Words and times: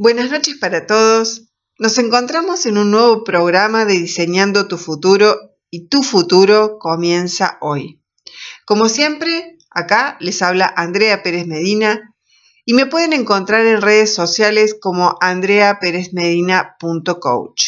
Buenas 0.00 0.30
noches 0.30 0.54
para 0.60 0.86
todos. 0.86 1.48
Nos 1.76 1.98
encontramos 1.98 2.66
en 2.66 2.78
un 2.78 2.92
nuevo 2.92 3.24
programa 3.24 3.84
de 3.84 3.94
Diseñando 3.94 4.68
tu 4.68 4.78
futuro 4.78 5.36
y 5.70 5.88
tu 5.88 6.04
futuro 6.04 6.78
comienza 6.78 7.58
hoy. 7.60 8.00
Como 8.64 8.88
siempre, 8.88 9.58
acá 9.70 10.16
les 10.20 10.40
habla 10.40 10.72
Andrea 10.76 11.24
Pérez 11.24 11.48
Medina 11.48 12.14
y 12.64 12.74
me 12.74 12.86
pueden 12.86 13.12
encontrar 13.12 13.66
en 13.66 13.82
redes 13.82 14.14
sociales 14.14 14.76
como 14.80 15.16
andreaperezmedina.coach. 15.20 17.64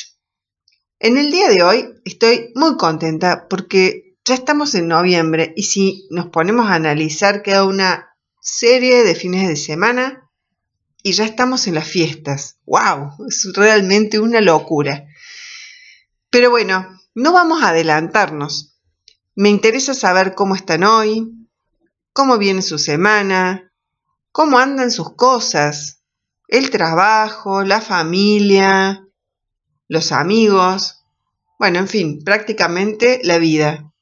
En 1.01 1.19
el 1.19 1.33
día 1.33 1.49
de 1.49 1.65
hoy 1.65 1.89
estoy 2.05 2.53
muy 2.55 2.77
contenta 2.77 3.49
porque 3.51 4.17
ya 4.25 4.35
estamos 4.35 4.77
en 4.77 4.87
noviembre 4.87 5.53
y 5.57 5.65
si 5.65 6.07
nos 6.11 6.29
ponemos 6.29 6.67
a 6.67 6.75
analizar 6.75 7.43
queda 7.43 7.65
una 7.65 8.15
serie 8.41 9.03
de 9.03 9.17
fines 9.17 9.49
de 9.49 9.57
semana 9.57 10.30
y 11.03 11.12
ya 11.12 11.25
estamos 11.25 11.67
en 11.67 11.75
las 11.75 11.89
fiestas. 11.89 12.59
¡Wow! 12.66 13.27
Es 13.29 13.51
realmente 13.55 14.19
una 14.19 14.41
locura. 14.41 15.07
Pero 16.30 16.51
bueno, 16.51 16.87
no 17.15 17.33
vamos 17.33 17.62
a 17.62 17.69
adelantarnos. 17.69 18.77
Me 19.34 19.48
interesa 19.48 19.95
saber 19.95 20.34
cómo 20.34 20.55
están 20.55 20.84
hoy, 20.84 21.33
cómo 22.12 22.38
viene 22.38 22.62
su 22.62 22.79
semana, 22.79 23.73
cómo 24.33 24.59
andan 24.59 24.91
sus 24.91 25.15
cosas, 25.15 26.02
el 26.48 26.71
trabajo, 26.71 27.62
la 27.62 27.80
familia, 27.80 29.07
los 29.88 30.12
amigos, 30.12 31.01
bueno, 31.60 31.79
en 31.79 31.88
fin, 31.88 32.24
prácticamente 32.24 33.21
la 33.23 33.37
vida. 33.37 33.93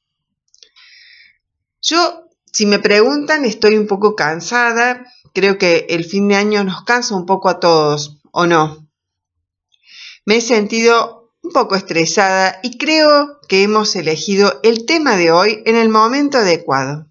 Yo, 1.81 2.29
si 2.45 2.65
me 2.65 2.79
preguntan, 2.79 3.43
estoy 3.43 3.77
un 3.77 3.85
poco 3.85 4.15
cansada 4.15 5.05
Creo 5.39 5.57
que 5.57 5.85
el 5.87 6.03
fin 6.03 6.27
de 6.27 6.35
año 6.35 6.65
nos 6.65 6.83
cansa 6.83 7.15
un 7.15 7.25
poco 7.25 7.47
a 7.47 7.61
todos, 7.61 8.19
¿o 8.33 8.45
no? 8.45 8.91
Me 10.25 10.35
he 10.35 10.41
sentido 10.41 11.31
un 11.41 11.53
poco 11.53 11.77
estresada 11.77 12.59
y 12.61 12.77
creo 12.77 13.39
que 13.47 13.63
hemos 13.63 13.95
elegido 13.95 14.59
el 14.63 14.85
tema 14.85 15.15
de 15.15 15.31
hoy 15.31 15.63
en 15.65 15.77
el 15.77 15.87
momento 15.87 16.39
adecuado. 16.39 17.07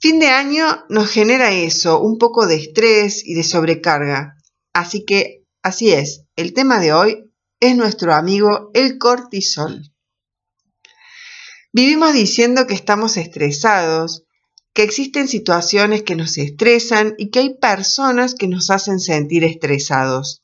Fin 0.00 0.20
de 0.20 0.28
año 0.28 0.86
nos 0.88 1.10
genera 1.10 1.52
eso, 1.52 2.00
un 2.00 2.16
poco 2.16 2.46
de 2.46 2.56
estrés 2.56 3.26
y 3.26 3.34
de 3.34 3.44
sobrecarga. 3.44 4.38
Así 4.72 5.04
que, 5.04 5.44
así 5.62 5.92
es, 5.92 6.24
el 6.34 6.54
tema 6.54 6.80
de 6.80 6.94
hoy 6.94 7.30
es 7.60 7.76
nuestro 7.76 8.14
amigo 8.14 8.70
el 8.72 8.96
cortisol. 8.96 9.82
Vivimos 11.74 12.14
diciendo 12.14 12.66
que 12.66 12.72
estamos 12.72 13.18
estresados, 13.18 14.24
que 14.72 14.82
existen 14.82 15.28
situaciones 15.28 16.02
que 16.02 16.16
nos 16.16 16.38
estresan 16.38 17.14
y 17.18 17.30
que 17.30 17.40
hay 17.40 17.54
personas 17.58 18.34
que 18.34 18.46
nos 18.46 18.70
hacen 18.70 19.00
sentir 19.00 19.44
estresados. 19.44 20.42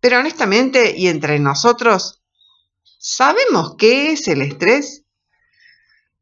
Pero 0.00 0.18
honestamente, 0.18 0.96
y 0.96 1.08
entre 1.08 1.38
nosotros, 1.38 2.20
¿sabemos 2.98 3.76
qué 3.78 4.12
es 4.12 4.28
el 4.28 4.42
estrés? 4.42 5.04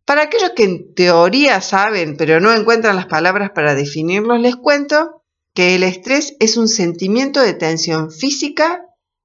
Para 0.05 0.23
aquellos 0.23 0.51
que 0.51 0.65
en 0.65 0.95
teoría 0.95 1.61
saben, 1.61 2.17
pero 2.17 2.41
no 2.41 2.53
encuentran 2.53 2.97
las 2.97 3.07
palabras 3.07 3.51
para 3.55 3.75
definirlos, 3.75 4.41
les 4.41 4.57
cuento 4.57 5.25
que 5.53 5.75
el 5.75 5.83
estrés 5.83 6.37
es 6.39 6.57
un 6.57 6.69
sentimiento 6.69 7.41
de 7.41 7.55
tensión 7.55 8.13
física 8.13 8.83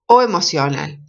o 0.08 0.22
emocional. 0.22 1.01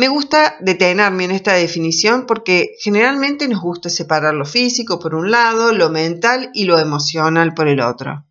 Me 0.00 0.08
gusta 0.08 0.56
detenerme 0.60 1.24
en 1.24 1.30
esta 1.30 1.52
definición 1.52 2.24
porque 2.24 2.74
generalmente 2.80 3.46
nos 3.48 3.60
gusta 3.60 3.90
separar 3.90 4.32
lo 4.32 4.46
físico 4.46 4.98
por 4.98 5.14
un 5.14 5.30
lado, 5.30 5.74
lo 5.74 5.90
mental 5.90 6.48
y 6.54 6.64
lo 6.64 6.78
emocional 6.78 7.52
por 7.52 7.68
el 7.68 7.82
otro. 7.82 8.24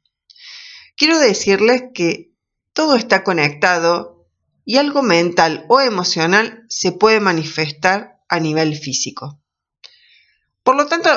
Quiero 0.98 1.20
decirles 1.20 1.84
que 1.94 2.34
todo 2.74 2.96
está 2.96 3.24
conectado 3.24 4.26
y 4.66 4.78
algo 4.78 5.04
mental 5.04 5.68
o 5.70 5.80
emocional 5.80 6.66
se 6.70 6.92
puede 6.92 7.20
manifestar 7.20 8.18
a 8.28 8.40
nivel 8.40 8.76
físico. 8.76 9.40
Por 10.64 10.76
lo 10.76 10.88
tanto, 10.88 11.12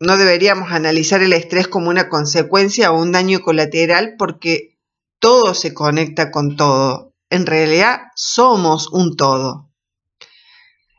no 0.00 0.16
deberíamos 0.16 0.72
analizar 0.72 1.20
el 1.20 1.34
estrés 1.34 1.68
como 1.68 1.90
una 1.90 2.08
consecuencia 2.08 2.92
o 2.92 2.98
un 2.98 3.12
daño 3.12 3.40
colateral 3.40 4.14
porque 4.16 4.78
todo 5.18 5.52
se 5.52 5.74
conecta 5.74 6.30
con 6.30 6.56
todo. 6.56 7.12
En 7.28 7.44
realidad 7.44 8.04
somos 8.16 8.88
un 8.90 9.14
todo. 9.14 9.67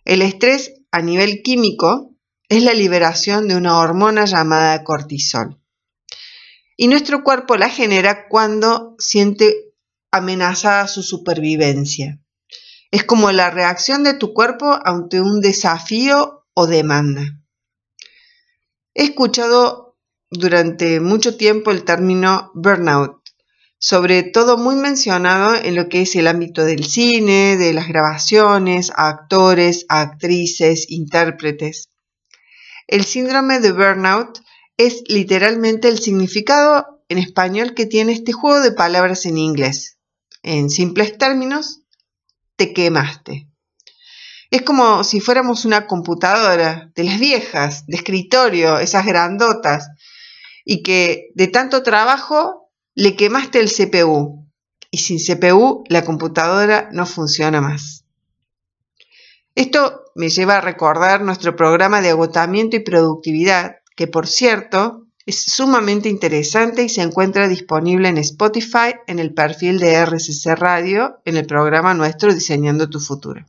El 0.10 0.24
estrés 0.24 0.74
a 0.92 1.04
nivel 1.04 1.44
químico 1.44 2.16
es 2.50 2.64
la 2.64 2.74
liberación 2.74 3.48
de 3.48 3.56
una 3.56 3.78
hormona 3.78 4.26
llamada 4.26 4.84
cortisol. 4.84 5.62
Y 6.76 6.88
nuestro 6.88 7.24
cuerpo 7.24 7.58
la 7.58 7.70
genera 7.70 8.28
cuando 8.28 8.96
siente 8.98 9.72
amenazada 10.12 10.88
su 10.88 11.04
supervivencia. 11.04 12.20
Es 12.90 13.04
como 13.04 13.32
la 13.32 13.52
reacción 13.52 14.04
de 14.04 14.16
tu 14.16 14.34
cuerpo 14.34 14.80
ante 14.84 15.22
un 15.22 15.42
desafío 15.42 16.44
o 16.56 16.66
demanda. 16.66 17.44
He 18.96 19.04
escuchado 19.04 19.96
durante 20.32 21.00
mucho 21.02 21.38
tiempo 21.38 21.70
el 21.70 21.84
término 21.84 22.50
burnout 22.56 23.19
sobre 23.80 24.24
todo 24.24 24.58
muy 24.58 24.76
mencionado 24.76 25.56
en 25.56 25.74
lo 25.76 25.88
que 25.88 26.02
es 26.02 26.16
el 26.16 26.28
ámbito 26.28 26.66
del 26.66 26.84
cine, 26.84 27.56
de 27.56 27.72
las 27.74 27.88
grabaciones, 27.88 28.92
actores, 28.94 29.86
actrices, 29.88 30.86
intérpretes. 30.90 31.90
El 32.88 33.06
síndrome 33.06 33.62
de 33.62 33.72
burnout 33.72 34.40
es 34.78 35.04
literalmente 35.08 35.88
el 35.88 36.00
significado 36.00 37.02
en 37.08 37.20
español 37.20 37.74
que 37.74 37.86
tiene 37.86 38.12
este 38.12 38.34
juego 38.34 38.60
de 38.60 38.74
palabras 38.74 39.26
en 39.26 39.38
inglés. 39.38 39.98
En 40.44 40.70
simples 40.70 41.18
términos, 41.18 41.82
te 42.58 42.74
quemaste. 42.74 43.48
Es 44.52 44.64
como 44.64 45.04
si 45.06 45.22
fuéramos 45.22 45.64
una 45.64 45.88
computadora 45.88 46.92
de 46.96 47.04
las 47.04 47.20
viejas, 47.20 47.86
de 47.86 47.96
escritorio, 47.96 48.80
esas 48.80 49.06
grandotas, 49.06 49.88
y 50.66 50.84
que 50.84 51.30
de 51.36 51.48
tanto 51.48 51.84
trabajo 51.84 52.59
le 53.00 53.16
quemaste 53.16 53.62
el 53.62 53.72
CPU 53.72 54.46
y 54.92 54.98
sin 54.98 55.20
CPU 55.20 55.86
la 55.88 56.04
computadora 56.04 56.90
no 56.92 57.06
funciona 57.06 57.62
más. 57.62 58.04
Esto 59.56 60.04
me 60.16 60.28
lleva 60.28 60.58
a 60.58 60.62
recordar 60.62 61.22
nuestro 61.22 61.56
programa 61.56 62.02
de 62.02 62.10
agotamiento 62.10 62.76
y 62.76 62.82
productividad, 62.82 63.78
que 63.96 64.08
por 64.08 64.28
cierto 64.28 65.08
es 65.26 65.44
sumamente 65.44 66.10
interesante 66.10 66.84
y 66.84 66.90
se 66.90 67.02
encuentra 67.02 67.48
disponible 67.48 68.10
en 68.10 68.18
Spotify 68.18 68.96
en 69.08 69.20
el 69.20 69.34
perfil 69.34 69.80
de 69.80 69.94
RCC 69.94 70.58
Radio 70.58 71.22
en 71.24 71.38
el 71.38 71.46
programa 71.46 71.94
nuestro 71.94 72.34
Diseñando 72.34 72.90
tu 72.90 73.00
futuro. 73.00 73.46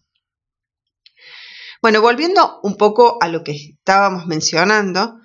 Bueno, 1.83 2.01
volviendo 2.01 2.61
un 2.63 2.77
poco 2.77 3.19
a 3.21 3.27
lo 3.27 3.43
que 3.43 3.51
estábamos 3.51 4.29
mencionando, 4.29 5.19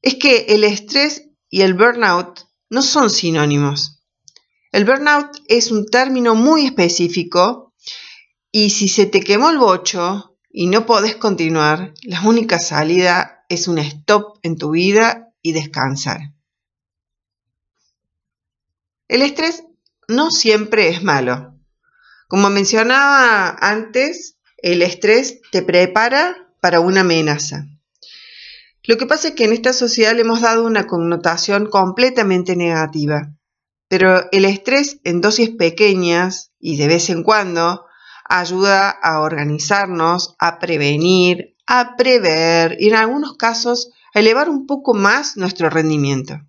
es 0.00 0.14
que 0.14 0.46
el 0.48 0.64
estrés 0.64 1.28
y 1.50 1.60
el 1.60 1.74
burnout 1.74 2.43
no 2.70 2.82
son 2.82 3.10
sinónimos. 3.10 4.02
El 4.72 4.84
burnout 4.84 5.36
es 5.48 5.70
un 5.70 5.86
término 5.86 6.34
muy 6.34 6.66
específico 6.66 7.72
y 8.50 8.70
si 8.70 8.88
se 8.88 9.06
te 9.06 9.20
quemó 9.20 9.50
el 9.50 9.58
bocho 9.58 10.36
y 10.50 10.66
no 10.66 10.86
podés 10.86 11.16
continuar, 11.16 11.94
la 12.02 12.22
única 12.22 12.58
salida 12.58 13.44
es 13.48 13.68
un 13.68 13.78
stop 13.78 14.38
en 14.42 14.56
tu 14.56 14.70
vida 14.70 15.32
y 15.42 15.52
descansar. 15.52 16.32
El 19.08 19.22
estrés 19.22 19.64
no 20.08 20.30
siempre 20.30 20.88
es 20.88 21.02
malo. 21.02 21.58
Como 22.28 22.50
mencionaba 22.50 23.56
antes, 23.60 24.38
el 24.58 24.82
estrés 24.82 25.40
te 25.52 25.62
prepara 25.62 26.48
para 26.60 26.80
una 26.80 27.02
amenaza. 27.02 27.66
Lo 28.86 28.96
que 28.96 29.06
pasa 29.06 29.28
es 29.28 29.34
que 29.34 29.44
en 29.44 29.52
esta 29.52 29.72
sociedad 29.72 30.14
le 30.14 30.20
hemos 30.20 30.42
dado 30.42 30.64
una 30.64 30.86
connotación 30.86 31.66
completamente 31.66 32.54
negativa. 32.54 33.34
Pero 33.88 34.30
el 34.32 34.44
estrés 34.44 35.00
en 35.04 35.20
dosis 35.20 35.50
pequeñas 35.50 36.52
y 36.58 36.76
de 36.76 36.88
vez 36.88 37.10
en 37.10 37.22
cuando 37.22 37.84
ayuda 38.28 38.90
a 38.90 39.20
organizarnos, 39.20 40.34
a 40.38 40.58
prevenir, 40.58 41.56
a 41.66 41.96
prever 41.96 42.76
y 42.78 42.88
en 42.88 42.94
algunos 42.94 43.36
casos 43.36 43.90
a 44.14 44.20
elevar 44.20 44.48
un 44.48 44.66
poco 44.66 44.94
más 44.94 45.36
nuestro 45.36 45.70
rendimiento. 45.70 46.40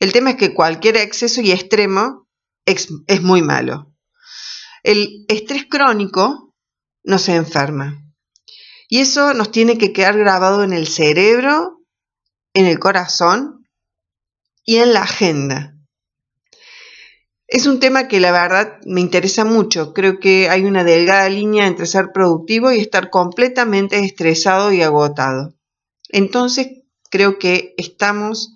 El 0.00 0.12
tema 0.12 0.30
es 0.30 0.36
que 0.36 0.54
cualquier 0.54 0.96
exceso 0.96 1.40
y 1.40 1.52
extremo 1.52 2.28
es, 2.64 2.88
muy 3.22 3.42
malo. 3.42 3.92
El 4.82 5.24
estrés 5.28 5.66
crónico 5.68 6.54
nos 7.02 7.28
enferma. 7.28 8.03
Y 8.88 9.00
eso 9.00 9.34
nos 9.34 9.50
tiene 9.50 9.78
que 9.78 9.92
quedar 9.92 10.18
grabado 10.18 10.62
en 10.64 10.72
el 10.72 10.86
cerebro, 10.86 11.80
en 12.52 12.66
el 12.66 12.78
corazón 12.78 13.66
y 14.64 14.76
en 14.76 14.92
la 14.92 15.02
agenda. 15.02 15.74
Es 17.46 17.66
un 17.66 17.78
tema 17.78 18.08
que 18.08 18.20
la 18.20 18.32
verdad 18.32 18.78
me 18.86 19.00
interesa 19.00 19.44
mucho. 19.44 19.92
Creo 19.92 20.18
que 20.18 20.48
hay 20.48 20.64
una 20.64 20.82
delgada 20.82 21.28
línea 21.28 21.66
entre 21.66 21.86
ser 21.86 22.10
productivo 22.12 22.72
y 22.72 22.80
estar 22.80 23.10
completamente 23.10 23.98
estresado 23.98 24.72
y 24.72 24.82
agotado. 24.82 25.54
Entonces 26.08 26.82
creo 27.10 27.38
que 27.38 27.74
estamos 27.76 28.54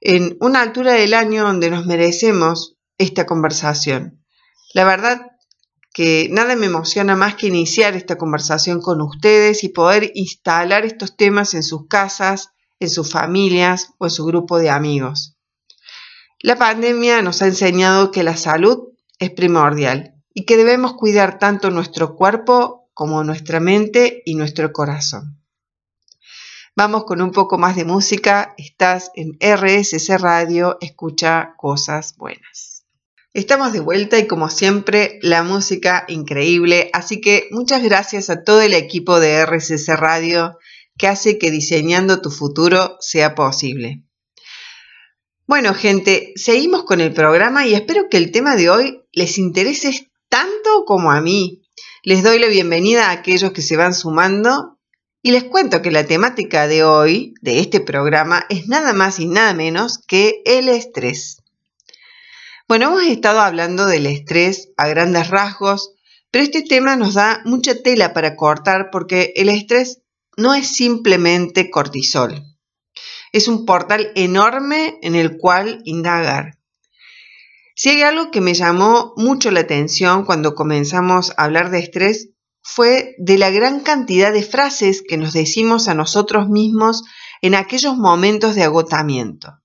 en 0.00 0.36
una 0.40 0.62
altura 0.62 0.94
del 0.94 1.14
año 1.14 1.44
donde 1.44 1.70
nos 1.70 1.86
merecemos 1.86 2.76
esta 2.98 3.26
conversación. 3.26 4.24
La 4.74 4.84
verdad 4.84 5.31
que 5.92 6.28
nada 6.30 6.56
me 6.56 6.66
emociona 6.66 7.16
más 7.16 7.34
que 7.34 7.48
iniciar 7.48 7.94
esta 7.94 8.16
conversación 8.16 8.80
con 8.80 9.00
ustedes 9.00 9.62
y 9.64 9.68
poder 9.68 10.10
instalar 10.14 10.84
estos 10.84 11.16
temas 11.16 11.54
en 11.54 11.62
sus 11.62 11.86
casas, 11.86 12.50
en 12.80 12.88
sus 12.88 13.10
familias 13.10 13.90
o 13.98 14.06
en 14.06 14.10
su 14.10 14.24
grupo 14.24 14.58
de 14.58 14.70
amigos. 14.70 15.36
La 16.40 16.56
pandemia 16.56 17.22
nos 17.22 17.42
ha 17.42 17.46
enseñado 17.46 18.10
que 18.10 18.22
la 18.22 18.36
salud 18.36 18.88
es 19.18 19.30
primordial 19.30 20.14
y 20.34 20.44
que 20.44 20.56
debemos 20.56 20.94
cuidar 20.94 21.38
tanto 21.38 21.70
nuestro 21.70 22.16
cuerpo 22.16 22.90
como 22.94 23.22
nuestra 23.22 23.60
mente 23.60 24.22
y 24.24 24.34
nuestro 24.34 24.72
corazón. 24.72 25.38
Vamos 26.74 27.04
con 27.04 27.20
un 27.20 27.32
poco 27.32 27.58
más 27.58 27.76
de 27.76 27.84
música. 27.84 28.54
Estás 28.56 29.10
en 29.14 29.36
RSC 29.40 30.18
Radio, 30.18 30.78
escucha 30.80 31.54
cosas 31.58 32.16
buenas. 32.16 32.71
Estamos 33.34 33.72
de 33.72 33.80
vuelta 33.80 34.18
y 34.18 34.26
como 34.26 34.50
siempre 34.50 35.18
la 35.22 35.42
música 35.42 36.04
increíble, 36.06 36.90
así 36.92 37.18
que 37.18 37.48
muchas 37.50 37.82
gracias 37.82 38.28
a 38.28 38.44
todo 38.44 38.60
el 38.60 38.74
equipo 38.74 39.20
de 39.20 39.46
RSC 39.46 39.96
Radio 39.96 40.58
que 40.98 41.06
hace 41.08 41.38
que 41.38 41.50
diseñando 41.50 42.20
tu 42.20 42.30
futuro 42.30 42.98
sea 43.00 43.34
posible. 43.34 44.04
Bueno 45.46 45.72
gente, 45.72 46.34
seguimos 46.36 46.84
con 46.84 47.00
el 47.00 47.14
programa 47.14 47.66
y 47.66 47.72
espero 47.72 48.10
que 48.10 48.18
el 48.18 48.32
tema 48.32 48.54
de 48.54 48.68
hoy 48.68 49.00
les 49.12 49.38
interese 49.38 50.12
tanto 50.28 50.84
como 50.84 51.10
a 51.10 51.22
mí. 51.22 51.62
Les 52.02 52.22
doy 52.22 52.38
la 52.38 52.48
bienvenida 52.48 53.08
a 53.08 53.12
aquellos 53.12 53.52
que 53.52 53.62
se 53.62 53.78
van 53.78 53.94
sumando 53.94 54.78
y 55.22 55.30
les 55.30 55.44
cuento 55.44 55.80
que 55.80 55.90
la 55.90 56.04
temática 56.04 56.68
de 56.68 56.84
hoy, 56.84 57.32
de 57.40 57.60
este 57.60 57.80
programa, 57.80 58.44
es 58.50 58.68
nada 58.68 58.92
más 58.92 59.18
y 59.20 59.26
nada 59.26 59.54
menos 59.54 59.98
que 60.06 60.42
el 60.44 60.68
estrés. 60.68 61.41
Bueno, 62.68 62.86
hemos 62.86 63.02
estado 63.02 63.40
hablando 63.40 63.86
del 63.86 64.06
estrés 64.06 64.70
a 64.76 64.88
grandes 64.88 65.28
rasgos, 65.28 65.94
pero 66.30 66.44
este 66.44 66.62
tema 66.62 66.96
nos 66.96 67.14
da 67.14 67.42
mucha 67.44 67.82
tela 67.82 68.14
para 68.14 68.36
cortar 68.36 68.90
porque 68.90 69.32
el 69.36 69.48
estrés 69.48 70.02
no 70.36 70.54
es 70.54 70.68
simplemente 70.68 71.70
cortisol. 71.70 72.42
Es 73.32 73.48
un 73.48 73.66
portal 73.66 74.12
enorme 74.14 74.98
en 75.02 75.14
el 75.14 75.36
cual 75.36 75.82
indagar. 75.84 76.58
Si 77.74 77.88
hay 77.88 78.02
algo 78.02 78.30
que 78.30 78.40
me 78.40 78.54
llamó 78.54 79.12
mucho 79.16 79.50
la 79.50 79.60
atención 79.60 80.24
cuando 80.24 80.54
comenzamos 80.54 81.32
a 81.36 81.44
hablar 81.44 81.70
de 81.70 81.80
estrés 81.80 82.30
fue 82.62 83.14
de 83.18 83.38
la 83.38 83.50
gran 83.50 83.80
cantidad 83.80 84.32
de 84.32 84.42
frases 84.42 85.02
que 85.06 85.16
nos 85.16 85.32
decimos 85.32 85.88
a 85.88 85.94
nosotros 85.94 86.48
mismos 86.48 87.02
en 87.40 87.54
aquellos 87.54 87.96
momentos 87.96 88.54
de 88.54 88.62
agotamiento, 88.62 89.58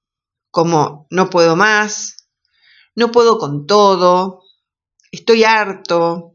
como 0.49 1.05
no 1.11 1.29
puedo 1.29 1.55
más, 1.55 2.16
no 2.97 3.11
puedo 3.11 3.37
con 3.37 3.67
todo, 3.67 4.41
estoy 5.11 5.43
harto, 5.43 6.33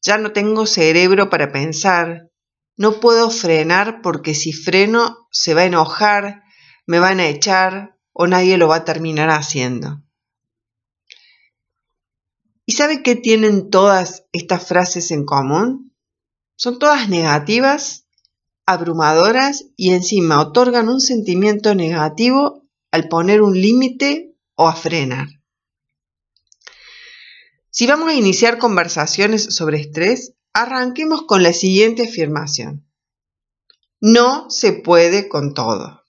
ya 0.00 0.16
no 0.16 0.32
tengo 0.32 0.64
cerebro 0.64 1.28
para 1.28 1.52
pensar, 1.52 2.30
no 2.78 2.98
puedo 2.98 3.28
frenar 3.28 4.00
porque 4.00 4.34
si 4.34 4.54
freno 4.54 5.28
se 5.30 5.52
va 5.52 5.60
a 5.60 5.66
enojar, 5.66 6.44
me 6.86 6.98
van 6.98 7.20
a 7.20 7.28
echar 7.28 7.98
o 8.14 8.26
nadie 8.26 8.56
lo 8.56 8.68
va 8.68 8.76
a 8.76 8.84
terminar 8.86 9.28
haciendo. 9.28 10.02
¿Y 12.64 12.72
sabe 12.72 13.02
qué 13.02 13.14
tienen 13.14 13.68
todas 13.68 14.24
estas 14.32 14.66
frases 14.66 15.10
en 15.10 15.26
común? 15.26 15.94
Son 16.56 16.78
todas 16.78 17.10
negativas, 17.10 18.06
abrumadoras 18.64 19.66
y 19.76 19.92
encima 19.92 20.40
otorgan 20.40 20.88
un 20.88 21.02
sentimiento 21.02 21.74
negativo 21.74 22.66
al 22.90 23.08
poner 23.08 23.42
un 23.42 23.60
límite 23.60 24.34
o 24.54 24.68
a 24.68 24.74
frenar. 24.74 25.37
Si 27.70 27.86
vamos 27.86 28.08
a 28.08 28.14
iniciar 28.14 28.58
conversaciones 28.58 29.54
sobre 29.54 29.80
estrés, 29.80 30.34
arranquemos 30.52 31.22
con 31.22 31.42
la 31.42 31.52
siguiente 31.52 32.04
afirmación. 32.04 32.86
No 34.00 34.48
se 34.50 34.72
puede 34.72 35.28
con 35.28 35.54
todo. 35.54 36.02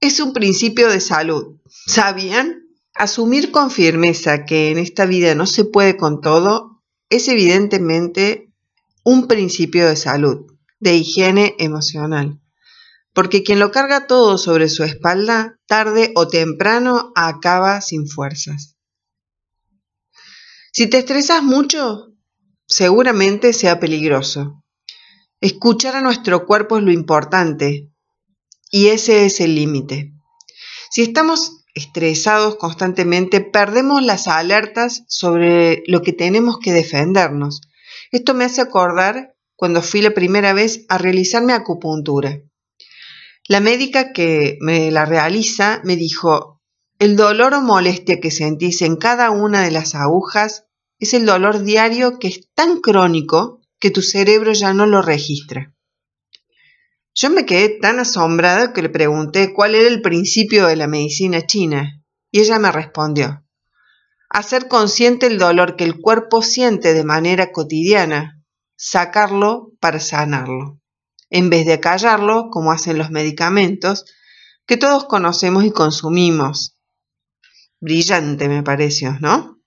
Es 0.00 0.20
un 0.20 0.32
principio 0.32 0.88
de 0.88 1.00
salud. 1.00 1.56
¿Sabían? 1.86 2.66
Asumir 2.94 3.50
con 3.50 3.70
firmeza 3.70 4.44
que 4.44 4.70
en 4.70 4.78
esta 4.78 5.06
vida 5.06 5.34
no 5.34 5.46
se 5.46 5.64
puede 5.64 5.96
con 5.96 6.20
todo 6.20 6.82
es 7.10 7.28
evidentemente 7.28 8.52
un 9.04 9.26
principio 9.26 9.88
de 9.88 9.96
salud, 9.96 10.52
de 10.80 10.96
higiene 10.96 11.54
emocional. 11.58 12.40
Porque 13.14 13.42
quien 13.42 13.58
lo 13.58 13.70
carga 13.70 14.06
todo 14.06 14.36
sobre 14.38 14.68
su 14.68 14.84
espalda, 14.84 15.58
tarde 15.66 16.12
o 16.14 16.28
temprano 16.28 17.12
acaba 17.14 17.80
sin 17.80 18.06
fuerzas. 18.06 18.77
Si 20.78 20.86
te 20.86 20.98
estresas 20.98 21.42
mucho, 21.42 22.12
seguramente 22.64 23.52
sea 23.52 23.80
peligroso. 23.80 24.62
Escuchar 25.40 25.96
a 25.96 26.02
nuestro 26.02 26.46
cuerpo 26.46 26.78
es 26.78 26.84
lo 26.84 26.92
importante 26.92 27.90
y 28.70 28.86
ese 28.86 29.26
es 29.26 29.40
el 29.40 29.56
límite. 29.56 30.12
Si 30.92 31.02
estamos 31.02 31.64
estresados 31.74 32.58
constantemente, 32.58 33.40
perdemos 33.40 34.04
las 34.04 34.28
alertas 34.28 35.02
sobre 35.08 35.82
lo 35.88 36.00
que 36.02 36.12
tenemos 36.12 36.60
que 36.60 36.72
defendernos 36.72 37.62
esto 38.12 38.32
me 38.34 38.44
hace 38.44 38.60
acordar 38.60 39.34
cuando 39.56 39.82
fui 39.82 40.00
la 40.00 40.14
primera 40.14 40.52
vez 40.52 40.86
a 40.88 40.96
realizarme 40.96 41.54
acupuntura. 41.54 42.40
La 43.48 43.58
médica 43.58 44.12
que 44.12 44.58
me 44.60 44.92
la 44.92 45.06
realiza 45.06 45.80
me 45.82 45.96
dijo, 45.96 46.62
el 47.00 47.16
dolor 47.16 47.54
o 47.54 47.62
molestia 47.62 48.20
que 48.20 48.30
sentís 48.30 48.80
en 48.82 48.94
cada 48.94 49.32
una 49.32 49.60
de 49.60 49.72
las 49.72 49.96
agujas 49.96 50.67
es 50.98 51.14
el 51.14 51.26
dolor 51.26 51.62
diario 51.62 52.18
que 52.18 52.28
es 52.28 52.48
tan 52.54 52.80
crónico 52.80 53.60
que 53.78 53.90
tu 53.90 54.02
cerebro 54.02 54.52
ya 54.52 54.72
no 54.74 54.86
lo 54.86 55.02
registra. 55.02 55.72
Yo 57.14 57.30
me 57.30 57.46
quedé 57.46 57.78
tan 57.80 57.98
asombrada 57.98 58.72
que 58.72 58.82
le 58.82 58.88
pregunté 58.88 59.52
cuál 59.52 59.74
era 59.74 59.88
el 59.88 60.02
principio 60.02 60.66
de 60.66 60.76
la 60.76 60.86
medicina 60.86 61.42
china 61.46 62.00
y 62.30 62.40
ella 62.40 62.58
me 62.58 62.70
respondió, 62.70 63.44
hacer 64.28 64.68
consciente 64.68 65.26
el 65.26 65.38
dolor 65.38 65.76
que 65.76 65.84
el 65.84 66.00
cuerpo 66.00 66.42
siente 66.42 66.94
de 66.94 67.04
manera 67.04 67.50
cotidiana, 67.50 68.42
sacarlo 68.76 69.72
para 69.80 69.98
sanarlo, 69.98 70.80
en 71.30 71.50
vez 71.50 71.66
de 71.66 71.80
callarlo 71.80 72.50
como 72.50 72.70
hacen 72.70 72.98
los 72.98 73.10
medicamentos 73.10 74.04
que 74.66 74.76
todos 74.76 75.06
conocemos 75.06 75.64
y 75.64 75.70
consumimos. 75.70 76.76
Brillante 77.80 78.48
me 78.48 78.62
pareció, 78.62 79.18
¿no? 79.20 79.57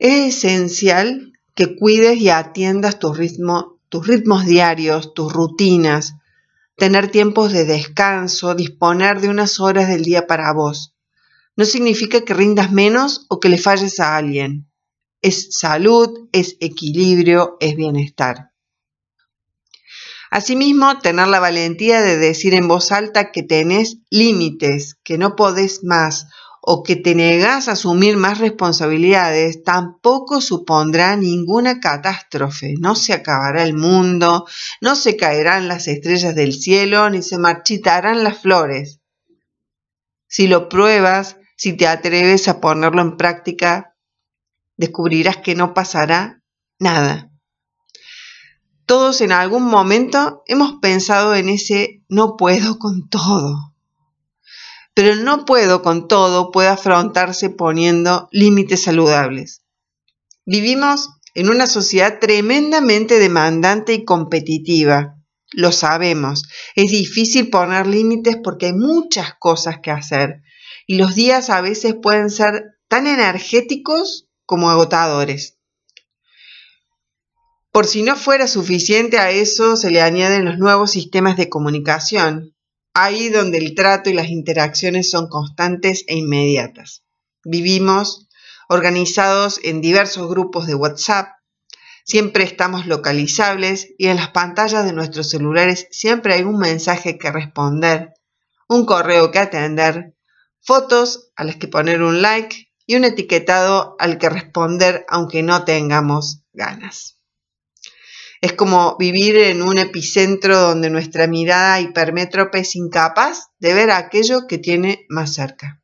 Es 0.00 0.44
esencial 0.44 1.32
que 1.54 1.76
cuides 1.76 2.18
y 2.18 2.30
atiendas 2.30 2.98
tu 2.98 3.14
ritmo, 3.14 3.78
tus 3.88 4.08
ritmos 4.08 4.44
diarios, 4.44 5.14
tus 5.14 5.32
rutinas, 5.32 6.14
tener 6.76 7.12
tiempos 7.12 7.52
de 7.52 7.64
descanso, 7.64 8.56
disponer 8.56 9.20
de 9.20 9.28
unas 9.28 9.60
horas 9.60 9.86
del 9.86 10.02
día 10.02 10.26
para 10.26 10.52
vos 10.52 10.96
no 11.60 11.66
significa 11.66 12.24
que 12.24 12.32
rindas 12.32 12.72
menos 12.72 13.26
o 13.28 13.38
que 13.38 13.50
le 13.50 13.58
falles 13.58 14.00
a 14.00 14.16
alguien. 14.16 14.70
Es 15.20 15.58
salud, 15.58 16.28
es 16.32 16.56
equilibrio, 16.60 17.58
es 17.60 17.76
bienestar. 17.76 18.52
Asimismo, 20.30 20.98
tener 21.00 21.28
la 21.28 21.38
valentía 21.38 22.00
de 22.00 22.16
decir 22.16 22.54
en 22.54 22.66
voz 22.66 22.92
alta 22.92 23.30
que 23.30 23.42
tenés 23.42 23.98
límites, 24.08 24.96
que 25.04 25.18
no 25.18 25.36
podés 25.36 25.84
más 25.84 26.28
o 26.62 26.82
que 26.82 26.96
te 26.96 27.14
negás 27.14 27.68
a 27.68 27.72
asumir 27.72 28.16
más 28.16 28.38
responsabilidades, 28.38 29.64
tampoco 29.64 30.40
supondrá 30.40 31.16
ninguna 31.16 31.80
catástrofe. 31.80 32.74
No 32.78 32.94
se 32.94 33.12
acabará 33.12 33.62
el 33.62 33.74
mundo, 33.74 34.46
no 34.80 34.96
se 34.96 35.16
caerán 35.16 35.68
las 35.68 35.88
estrellas 35.88 36.34
del 36.34 36.52
cielo, 36.52 37.08
ni 37.08 37.22
se 37.22 37.38
marchitarán 37.38 38.22
las 38.22 38.38
flores. 38.38 39.00
Si 40.28 40.46
lo 40.48 40.68
pruebas, 40.68 41.36
si 41.56 41.72
te 41.72 41.86
atreves 41.86 42.46
a 42.48 42.60
ponerlo 42.60 43.02
en 43.02 43.16
práctica, 43.16 43.96
descubrirás 44.76 45.38
que 45.38 45.54
no 45.54 45.74
pasará 45.74 46.42
nada. 46.78 47.30
Todos 48.86 49.20
en 49.20 49.32
algún 49.32 49.64
momento 49.64 50.42
hemos 50.46 50.80
pensado 50.80 51.34
en 51.34 51.48
ese 51.48 52.02
no 52.08 52.36
puedo 52.36 52.78
con 52.78 53.08
todo. 53.08 53.69
Pero 55.00 55.16
no 55.16 55.46
puedo 55.46 55.80
con 55.80 56.08
todo 56.08 56.50
puede 56.50 56.68
afrontarse 56.68 57.48
poniendo 57.48 58.28
límites 58.32 58.82
saludables. 58.82 59.62
Vivimos 60.44 61.08
en 61.34 61.48
una 61.48 61.66
sociedad 61.66 62.18
tremendamente 62.20 63.18
demandante 63.18 63.94
y 63.94 64.04
competitiva. 64.04 65.16
Lo 65.52 65.72
sabemos. 65.72 66.42
Es 66.74 66.90
difícil 66.90 67.48
poner 67.48 67.86
límites 67.86 68.36
porque 68.44 68.66
hay 68.66 68.72
muchas 68.74 69.32
cosas 69.38 69.78
que 69.82 69.90
hacer 69.90 70.42
y 70.86 70.96
los 70.96 71.14
días 71.14 71.48
a 71.48 71.62
veces 71.62 71.94
pueden 71.94 72.28
ser 72.28 72.64
tan 72.86 73.06
energéticos 73.06 74.28
como 74.44 74.68
agotadores. 74.68 75.56
Por 77.72 77.86
si 77.86 78.02
no 78.02 78.16
fuera 78.16 78.46
suficiente 78.46 79.16
a 79.16 79.30
eso, 79.30 79.76
se 79.76 79.90
le 79.90 80.02
añaden 80.02 80.44
los 80.44 80.58
nuevos 80.58 80.90
sistemas 80.90 81.38
de 81.38 81.48
comunicación, 81.48 82.54
ahí 83.02 83.28
donde 83.28 83.58
el 83.58 83.74
trato 83.74 84.10
y 84.10 84.12
las 84.12 84.28
interacciones 84.28 85.10
son 85.10 85.28
constantes 85.28 86.04
e 86.06 86.16
inmediatas. 86.16 87.04
Vivimos 87.44 88.28
organizados 88.68 89.60
en 89.64 89.80
diversos 89.80 90.28
grupos 90.28 90.66
de 90.66 90.74
WhatsApp, 90.74 91.28
siempre 92.04 92.44
estamos 92.44 92.86
localizables 92.86 93.88
y 93.98 94.08
en 94.08 94.16
las 94.16 94.30
pantallas 94.30 94.84
de 94.84 94.92
nuestros 94.92 95.30
celulares 95.30 95.88
siempre 95.90 96.34
hay 96.34 96.42
un 96.42 96.58
mensaje 96.58 97.18
que 97.18 97.32
responder, 97.32 98.14
un 98.68 98.84
correo 98.84 99.30
que 99.30 99.38
atender, 99.38 100.14
fotos 100.60 101.30
a 101.36 101.44
las 101.44 101.56
que 101.56 101.68
poner 101.68 102.02
un 102.02 102.22
like 102.22 102.70
y 102.86 102.96
un 102.96 103.04
etiquetado 103.04 103.96
al 103.98 104.18
que 104.18 104.28
responder 104.28 105.06
aunque 105.08 105.42
no 105.42 105.64
tengamos 105.64 106.42
ganas. 106.52 107.19
Es 108.40 108.54
como 108.54 108.96
vivir 108.96 109.36
en 109.36 109.60
un 109.60 109.76
epicentro 109.76 110.58
donde 110.58 110.88
nuestra 110.88 111.26
mirada 111.26 111.80
hipermétrope 111.80 112.60
es 112.60 112.74
incapaz 112.74 113.50
de 113.58 113.74
ver 113.74 113.90
aquello 113.90 114.46
que 114.46 114.56
tiene 114.56 115.04
más 115.10 115.34
cerca. 115.34 115.82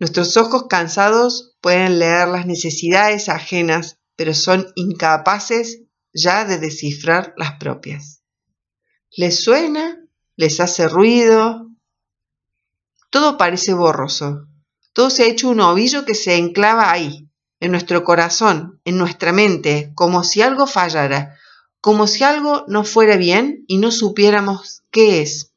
Nuestros 0.00 0.36
ojos 0.36 0.66
cansados 0.68 1.56
pueden 1.60 2.00
leer 2.00 2.26
las 2.26 2.46
necesidades 2.46 3.28
ajenas, 3.28 3.98
pero 4.16 4.34
son 4.34 4.66
incapaces 4.74 5.82
ya 6.12 6.44
de 6.44 6.58
descifrar 6.58 7.32
las 7.36 7.58
propias. 7.58 8.22
¿Les 9.16 9.42
suena? 9.42 10.04
¿Les 10.34 10.58
hace 10.58 10.88
ruido? 10.88 11.70
Todo 13.10 13.38
parece 13.38 13.72
borroso. 13.72 14.48
Todo 14.92 15.10
se 15.10 15.22
ha 15.22 15.26
hecho 15.26 15.48
un 15.48 15.60
ovillo 15.60 16.04
que 16.04 16.16
se 16.16 16.36
enclava 16.36 16.90
ahí, 16.90 17.23
en 17.64 17.70
nuestro 17.70 18.04
corazón, 18.04 18.78
en 18.84 18.98
nuestra 18.98 19.32
mente, 19.32 19.90
como 19.94 20.22
si 20.22 20.42
algo 20.42 20.66
fallara, 20.66 21.38
como 21.80 22.06
si 22.06 22.22
algo 22.22 22.64
no 22.68 22.84
fuera 22.84 23.16
bien 23.16 23.64
y 23.66 23.78
no 23.78 23.90
supiéramos 23.90 24.82
qué 24.90 25.22
es. 25.22 25.54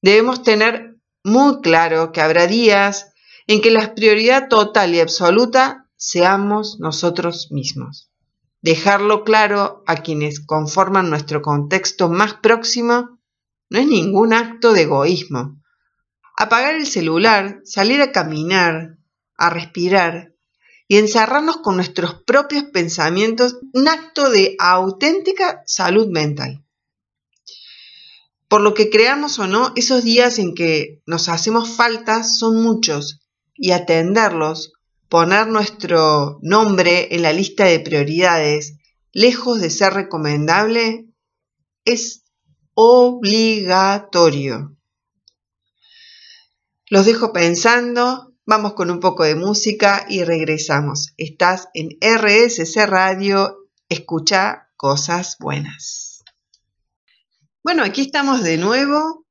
Debemos 0.00 0.44
tener 0.44 0.96
muy 1.24 1.60
claro 1.60 2.12
que 2.12 2.20
habrá 2.20 2.46
días 2.46 3.12
en 3.48 3.60
que 3.60 3.72
la 3.72 3.96
prioridad 3.96 4.46
total 4.48 4.94
y 4.94 5.00
absoluta 5.00 5.88
seamos 5.96 6.78
nosotros 6.78 7.50
mismos. 7.50 8.08
Dejarlo 8.62 9.24
claro 9.24 9.82
a 9.88 9.96
quienes 9.96 10.38
conforman 10.38 11.10
nuestro 11.10 11.42
contexto 11.42 12.08
más 12.08 12.34
próximo 12.34 13.18
no 13.70 13.80
es 13.80 13.88
ningún 13.88 14.32
acto 14.32 14.72
de 14.72 14.82
egoísmo. 14.82 15.60
Apagar 16.38 16.74
el 16.76 16.86
celular, 16.86 17.60
salir 17.64 18.00
a 18.02 18.12
caminar, 18.12 18.98
a 19.36 19.50
respirar, 19.50 20.35
y 20.88 20.98
encerrarnos 20.98 21.58
con 21.58 21.76
nuestros 21.76 22.22
propios 22.22 22.64
pensamientos, 22.64 23.58
un 23.72 23.88
acto 23.88 24.30
de 24.30 24.56
auténtica 24.58 25.62
salud 25.66 26.08
mental. 26.08 26.64
Por 28.48 28.60
lo 28.60 28.74
que 28.74 28.90
creamos 28.90 29.38
o 29.40 29.48
no, 29.48 29.72
esos 29.74 30.04
días 30.04 30.38
en 30.38 30.54
que 30.54 31.02
nos 31.06 31.28
hacemos 31.28 31.70
falta 31.70 32.22
son 32.22 32.62
muchos 32.62 33.20
y 33.54 33.72
atenderlos, 33.72 34.74
poner 35.08 35.48
nuestro 35.48 36.38
nombre 36.42 37.14
en 37.14 37.22
la 37.22 37.32
lista 37.32 37.64
de 37.64 37.80
prioridades, 37.80 38.74
lejos 39.12 39.60
de 39.60 39.70
ser 39.70 39.94
recomendable, 39.94 41.06
es 41.84 42.22
obligatorio. 42.74 44.76
Los 46.88 47.06
dejo 47.06 47.32
pensando, 47.32 48.35
Vamos 48.48 48.74
con 48.74 48.92
un 48.92 49.00
poco 49.00 49.24
de 49.24 49.34
música 49.34 50.06
y 50.08 50.22
regresamos. 50.22 51.14
Estás 51.16 51.66
en 51.74 51.98
RSC 52.00 52.86
Radio, 52.86 53.56
escucha 53.88 54.70
cosas 54.76 55.36
buenas. 55.40 56.22
Bueno, 57.64 57.82
aquí 57.82 58.02
estamos 58.02 58.44
de 58.44 58.56
nuevo 58.56 59.26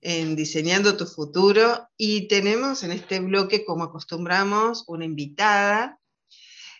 en 0.00 0.34
Diseñando 0.34 0.96
tu 0.96 1.06
futuro 1.06 1.86
y 1.96 2.26
tenemos 2.26 2.82
en 2.82 2.90
este 2.90 3.20
bloque, 3.20 3.64
como 3.64 3.84
acostumbramos, 3.84 4.82
una 4.88 5.04
invitada. 5.04 6.00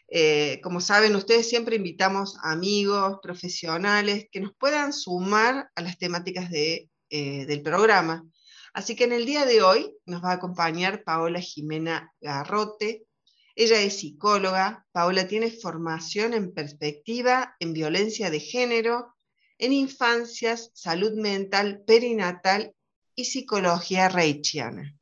Eh, 0.09 0.59
como 0.65 0.81
saben, 0.81 1.15
ustedes 1.15 1.49
siempre 1.49 1.77
invitamos 1.77 2.37
amigos, 2.43 3.21
profesionales 3.23 4.27
que 4.33 4.41
nos 4.41 4.53
puedan 4.59 4.93
sumar 4.93 5.71
a 5.77 5.83
las 5.83 5.99
temáticas 5.99 6.51
de, 6.51 6.91
eh, 7.11 7.47
del 7.47 7.63
programa. 7.63 8.29
Así 8.77 8.95
que 8.95 9.05
en 9.05 9.13
el 9.13 9.25
día 9.25 9.47
de 9.47 9.63
hoy 9.63 9.97
nos 10.05 10.23
va 10.23 10.33
a 10.33 10.35
acompañar 10.35 11.03
Paola 11.03 11.41
Jimena 11.41 12.13
Garrote. 12.21 13.07
Ella 13.55 13.81
es 13.81 14.01
psicóloga. 14.01 14.87
Paola 14.93 15.27
tiene 15.27 15.51
formación 15.51 16.35
en 16.35 16.53
perspectiva 16.53 17.57
en 17.59 17.73
violencia 17.73 18.29
de 18.29 18.39
género, 18.39 19.15
en 19.57 19.73
infancias, 19.73 20.73
salud 20.75 21.15
mental, 21.15 21.85
perinatal 21.87 22.75
y 23.15 23.25
psicología 23.25 24.11
reichiana. 24.11 24.95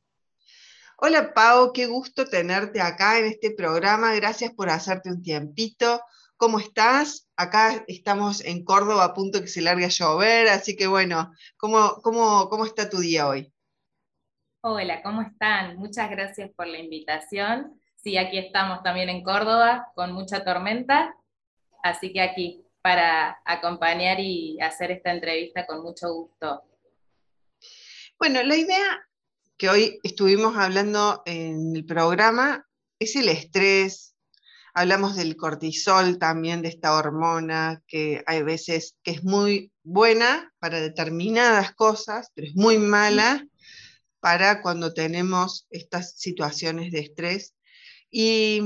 Hola 0.97 1.33
Pau, 1.33 1.73
qué 1.73 1.85
gusto 1.87 2.23
tenerte 2.23 2.79
acá 2.79 3.19
en 3.19 3.25
este 3.25 3.51
programa. 3.51 4.15
Gracias 4.15 4.53
por 4.53 4.69
hacerte 4.69 5.09
un 5.09 5.21
tiempito. 5.21 6.01
¿Cómo 6.37 6.61
estás? 6.61 7.27
Acá 7.35 7.83
estamos 7.89 8.39
en 8.39 8.63
Córdoba 8.63 9.03
a 9.03 9.13
punto 9.13 9.41
que 9.41 9.49
se 9.49 9.61
largue 9.61 9.83
a 9.83 9.89
llover, 9.89 10.47
así 10.47 10.77
que 10.77 10.87
bueno, 10.87 11.33
¿cómo, 11.57 11.99
cómo, 12.01 12.47
cómo 12.47 12.65
está 12.65 12.89
tu 12.89 12.99
día 12.99 13.27
hoy? 13.27 13.51
Hola, 14.67 15.03
¿cómo 15.03 15.21
están? 15.21 15.77
Muchas 15.77 16.09
gracias 16.09 16.49
por 16.55 16.65
la 16.65 16.79
invitación. 16.79 17.79
Sí, 17.97 18.17
aquí 18.17 18.39
estamos 18.39 18.81
también 18.81 19.09
en 19.09 19.21
Córdoba 19.21 19.91
con 19.93 20.11
mucha 20.11 20.43
tormenta, 20.43 21.15
así 21.83 22.11
que 22.11 22.19
aquí 22.19 22.65
para 22.81 23.39
acompañar 23.45 24.19
y 24.19 24.59
hacer 24.59 24.89
esta 24.89 25.11
entrevista 25.11 25.67
con 25.67 25.83
mucho 25.83 26.11
gusto. 26.11 26.63
Bueno, 28.17 28.41
la 28.41 28.55
idea 28.55 29.07
que 29.55 29.69
hoy 29.69 29.99
estuvimos 30.01 30.57
hablando 30.57 31.21
en 31.27 31.75
el 31.75 31.85
programa 31.85 32.67
es 32.97 33.15
el 33.15 33.29
estrés. 33.29 34.15
Hablamos 34.73 35.15
del 35.15 35.35
cortisol 35.35 36.17
también, 36.17 36.63
de 36.63 36.69
esta 36.69 36.97
hormona 36.97 37.83
que 37.87 38.23
hay 38.25 38.41
veces 38.41 38.97
que 39.03 39.11
es 39.11 39.23
muy 39.23 39.71
buena 39.83 40.51
para 40.57 40.81
determinadas 40.81 41.75
cosas, 41.75 42.31
pero 42.33 42.47
es 42.47 42.55
muy 42.55 42.79
mala 42.79 43.45
para 44.25 44.63
cuando 44.63 44.91
tenemos 44.91 45.67
estas 45.69 46.15
situaciones 46.17 46.91
de 46.91 46.97
estrés. 47.01 47.53
Y, 48.09 48.59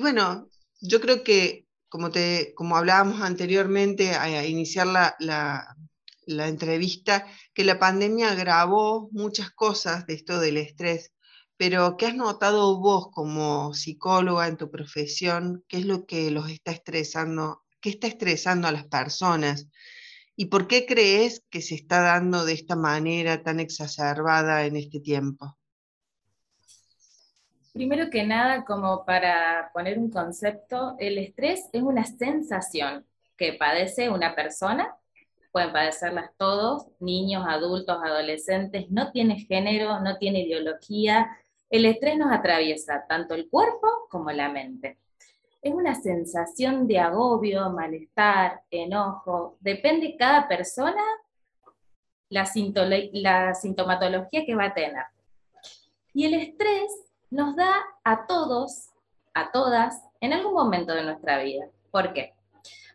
bueno, 0.00 0.48
yo 0.80 0.98
creo 0.98 1.22
que, 1.22 1.66
como, 1.90 2.10
te, 2.10 2.54
como 2.54 2.78
hablábamos 2.78 3.20
anteriormente 3.20 4.12
a, 4.12 4.46
iniciar 4.46 4.86
la, 4.86 5.14
la 5.18 6.48
entrevista, 6.48 7.26
que 7.52 7.64
la 7.64 7.78
pandemia 7.78 8.30
agravó 8.30 9.10
muchas 9.12 9.50
cosas 9.50 10.06
de 10.06 10.14
esto 10.14 10.40
del 10.40 10.56
estrés. 10.56 11.12
Pero, 11.58 11.98
¿qué 11.98 12.06
has 12.06 12.14
notado 12.16 12.80
vos 12.80 13.08
como 13.12 13.74
psicóloga 13.74 14.48
en 14.48 14.56
tu 14.56 14.70
profesión? 14.70 15.66
¿Qué 15.68 15.80
es 15.80 15.84
lo 15.84 16.06
que 16.06 16.30
los 16.30 16.48
está 16.48 16.72
estresando? 16.72 17.62
¿Qué 17.78 17.90
está 17.90 18.06
estresando 18.06 18.68
a 18.68 18.72
las 18.72 18.86
personas? 18.86 19.66
¿Y 20.36 20.46
por 20.46 20.66
qué 20.66 20.84
crees 20.84 21.44
que 21.48 21.60
se 21.60 21.76
está 21.76 22.00
dando 22.00 22.44
de 22.44 22.54
esta 22.54 22.74
manera 22.74 23.42
tan 23.42 23.60
exacerbada 23.60 24.64
en 24.66 24.76
este 24.76 25.00
tiempo? 25.00 25.56
Primero 27.72 28.10
que 28.10 28.24
nada, 28.24 28.64
como 28.64 29.04
para 29.04 29.70
poner 29.72 29.98
un 29.98 30.10
concepto, 30.10 30.96
el 30.98 31.18
estrés 31.18 31.68
es 31.72 31.82
una 31.82 32.04
sensación 32.04 33.06
que 33.36 33.52
padece 33.52 34.10
una 34.10 34.34
persona, 34.34 34.96
pueden 35.52 35.72
padecerlas 35.72 36.30
todos, 36.36 36.86
niños, 37.00 37.44
adultos, 37.48 37.98
adolescentes, 38.04 38.90
no 38.90 39.12
tiene 39.12 39.40
género, 39.40 40.00
no 40.00 40.18
tiene 40.18 40.42
ideología, 40.42 41.36
el 41.70 41.84
estrés 41.86 42.16
nos 42.16 42.32
atraviesa 42.32 43.04
tanto 43.08 43.34
el 43.34 43.48
cuerpo 43.48 43.88
como 44.08 44.30
la 44.30 44.48
mente 44.48 44.98
es 45.64 45.72
una 45.72 45.94
sensación 45.94 46.86
de 46.86 46.98
agobio, 46.98 47.70
malestar, 47.70 48.60
enojo. 48.70 49.56
Depende 49.60 50.14
cada 50.18 50.46
persona 50.46 51.02
la, 52.28 52.44
sintomatología 53.54 54.44
que 54.44 54.54
va 54.54 54.66
a 54.66 54.74
tener. 54.74 55.04
Y 56.12 56.26
el 56.26 56.34
estrés 56.34 56.92
nos 57.30 57.56
da 57.56 57.74
a 58.04 58.26
todos, 58.26 58.90
a 59.32 59.50
todas, 59.52 60.02
en 60.20 60.34
algún 60.34 60.52
momento 60.52 60.92
de 60.94 61.02
nuestra 61.02 61.42
vida. 61.42 61.66
¿Por 61.90 62.12
qué? 62.12 62.34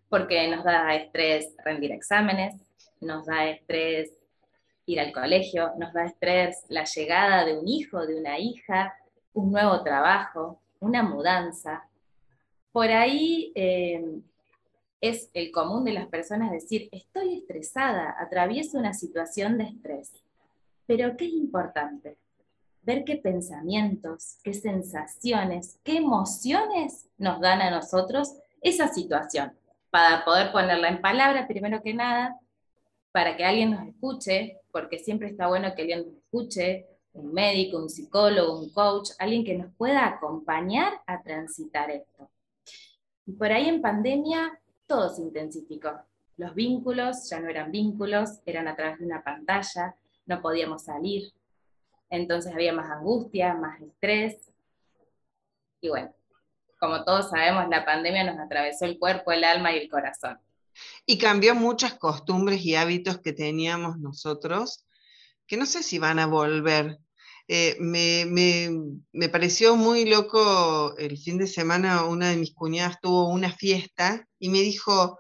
Porque 0.07 0.47
nos 0.47 0.63
da 0.63 0.93
estrés 0.93 1.55
rendir 1.65 1.91
exámenes, 1.91 2.53
nos 3.01 3.25
da 3.25 3.49
estrés 3.49 4.13
ir 4.85 4.99
al 4.99 5.11
colegio, 5.11 5.71
nos 5.77 5.91
da 5.91 6.05
estrés 6.05 6.65
la 6.67 6.83
llegada 6.83 7.45
de 7.45 7.57
un 7.57 7.67
hijo, 7.67 8.05
de 8.05 8.19
una 8.19 8.37
hija, 8.37 8.93
un 9.33 9.51
nuevo 9.51 9.81
trabajo, 9.81 10.61
una 10.79 11.01
mudanza, 11.01 11.88
por 12.79 12.91
ahí 12.91 13.51
eh, 13.55 14.21
es 15.01 15.29
el 15.33 15.51
común 15.51 15.83
de 15.83 15.91
las 15.91 16.07
personas 16.07 16.49
decir, 16.49 16.87
estoy 16.93 17.33
estresada, 17.33 18.15
atravieso 18.17 18.77
una 18.77 18.93
situación 18.93 19.57
de 19.57 19.65
estrés. 19.65 20.13
Pero 20.85 21.17
¿qué 21.17 21.25
importante? 21.25 22.15
Ver 22.83 23.03
qué 23.03 23.17
pensamientos, 23.17 24.37
qué 24.45 24.53
sensaciones, 24.53 25.77
qué 25.83 25.97
emociones 25.97 27.09
nos 27.17 27.41
dan 27.41 27.61
a 27.61 27.69
nosotros 27.69 28.35
esa 28.61 28.87
situación, 28.87 29.51
para 29.89 30.23
poder 30.23 30.53
ponerla 30.53 30.87
en 30.87 31.01
palabra, 31.01 31.49
primero 31.49 31.83
que 31.83 31.93
nada, 31.93 32.39
para 33.11 33.35
que 33.35 33.43
alguien 33.43 33.71
nos 33.71 33.89
escuche, 33.89 34.57
porque 34.71 34.99
siempre 34.99 35.27
está 35.27 35.49
bueno 35.49 35.75
que 35.75 35.81
alguien 35.81 36.05
nos 36.05 36.15
escuche, 36.15 36.85
un 37.11 37.33
médico, 37.33 37.77
un 37.77 37.89
psicólogo, 37.89 38.57
un 38.57 38.69
coach, 38.69 39.09
alguien 39.19 39.43
que 39.43 39.57
nos 39.57 39.69
pueda 39.75 40.07
acompañar 40.07 40.93
a 41.05 41.21
transitar 41.21 41.91
esto. 41.91 42.29
Y 43.29 43.33
por 43.33 43.51
ahí 43.51 43.69
en 43.69 43.79
pandemia 43.79 44.59
todo 44.87 45.13
se 45.13 45.21
intensificó. 45.21 46.01
Los 46.37 46.55
vínculos 46.55 47.29
ya 47.29 47.39
no 47.39 47.47
eran 47.47 47.71
vínculos, 47.71 48.39
eran 48.43 48.67
a 48.67 48.75
través 48.75 48.97
de 48.97 49.05
una 49.05 49.23
pantalla, 49.23 49.95
no 50.25 50.41
podíamos 50.41 50.85
salir. 50.85 51.31
Entonces 52.09 52.51
había 52.51 52.73
más 52.73 52.89
angustia, 52.89 53.53
más 53.53 53.79
estrés. 53.81 54.49
Y 55.79 55.89
bueno, 55.89 56.11
como 56.79 57.03
todos 57.03 57.29
sabemos, 57.29 57.69
la 57.69 57.85
pandemia 57.85 58.23
nos 58.23 58.39
atravesó 58.39 58.85
el 58.85 58.97
cuerpo, 58.97 59.31
el 59.31 59.43
alma 59.43 59.73
y 59.73 59.77
el 59.77 59.89
corazón. 59.91 60.39
Y 61.05 61.19
cambió 61.19 61.53
muchas 61.53 61.93
costumbres 61.99 62.65
y 62.65 62.73
hábitos 62.73 63.19
que 63.19 63.31
teníamos 63.31 63.99
nosotros, 63.99 64.87
que 65.45 65.55
no 65.55 65.67
sé 65.67 65.83
si 65.83 65.99
van 65.99 66.17
a 66.17 66.25
volver. 66.25 66.97
Eh, 67.51 67.77
me, 67.79 69.29
pareció 69.29 69.75
muy 69.75 70.05
loco 70.05 70.95
el 70.99 71.17
fin 71.17 71.39
de 71.39 71.47
semana, 71.47 72.05
una 72.05 72.29
de 72.29 72.37
mis 72.37 72.53
cuñadas 72.53 73.01
tuvo 73.01 73.27
una 73.29 73.51
fiesta 73.51 74.23
y 74.37 74.49
me 74.49 74.59
dijo, 74.59 75.17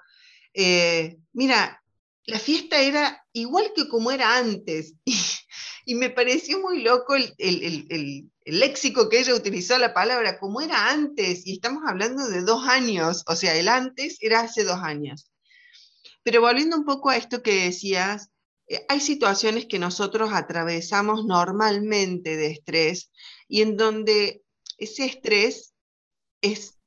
eh, 0.53 1.17
mira, 1.33 1.83
la 2.25 2.37
fiesta 2.37 2.79
era 2.81 3.25
igual 3.33 3.71
que 3.75 3.89
como 3.89 4.11
era 4.11 4.37
antes. 4.37 4.93
Y, 5.85 5.95
me 5.95 6.11
pareció 6.11 6.61
muy 6.61 6.83
loco 6.83 7.15
el, 7.15 7.33
el, 7.39 8.29
léxico 8.45 9.09
que 9.09 9.21
ella 9.21 9.33
utilizó 9.33 9.75
la 9.79 9.91
palabra, 9.91 10.37
como 10.37 10.61
era 10.61 10.91
antes, 10.91 11.47
y 11.47 11.53
estamos 11.53 11.81
hablando 11.87 12.27
de 12.27 12.43
dos 12.43 12.67
años, 12.67 13.23
o 13.25 13.35
sea, 13.35 13.55
el 13.55 13.67
antes 13.67 14.19
era 14.21 14.41
hace 14.41 14.65
dos 14.65 14.77
años. 14.83 15.31
Pero 16.21 16.41
volviendo 16.41 16.77
un 16.77 16.85
poco 16.85 17.09
a 17.09 17.17
esto 17.17 17.41
que 17.41 17.63
decías, 17.63 18.29
hay 18.87 18.99
situaciones 18.99 19.65
que 19.65 19.79
nosotros 19.79 20.31
atravesamos 20.33 21.25
normalmente 21.25 22.37
de 22.37 22.47
estrés 22.51 23.11
y 23.47 23.61
en 23.61 23.77
donde 23.77 24.43
ese 24.77 25.05
estrés 25.05 25.73
es 26.41 26.79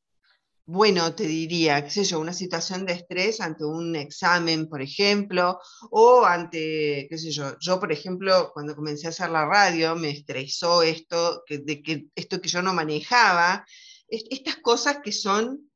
bueno, 0.65 1.15
te 1.15 1.25
diría, 1.25 1.83
qué 1.85 1.91
sé 1.91 2.05
yo, 2.05 2.21
una 2.21 2.33
situación 2.33 2.87
de 2.87 2.93
estrés 2.93 3.41
ante 3.41 3.65
un 3.65 3.97
examen, 3.97 4.69
por 4.69 4.81
ejemplo, 4.81 5.59
o 5.91 6.25
ante, 6.25 7.09
qué 7.11 7.19
sé 7.19 7.33
yo, 7.33 7.57
yo, 7.61 7.81
por 7.81 7.91
ejemplo, 7.91 8.53
cuando 8.55 8.77
comencé 8.77 9.07
a 9.07 9.11
hacer 9.11 9.31
la 9.31 9.45
radio, 9.45 9.97
me 9.97 10.11
estresó 10.11 10.83
esto, 10.83 11.43
que, 11.47 11.59
de 11.59 11.83
que 11.83 12.07
esto 12.15 12.41
que 12.41 12.49
yo 12.49 12.63
no 12.63 12.73
manejaba, 12.73 13.67
estas 14.09 14.57
cosas 14.57 14.99
que 15.03 15.11
son, 15.13 15.69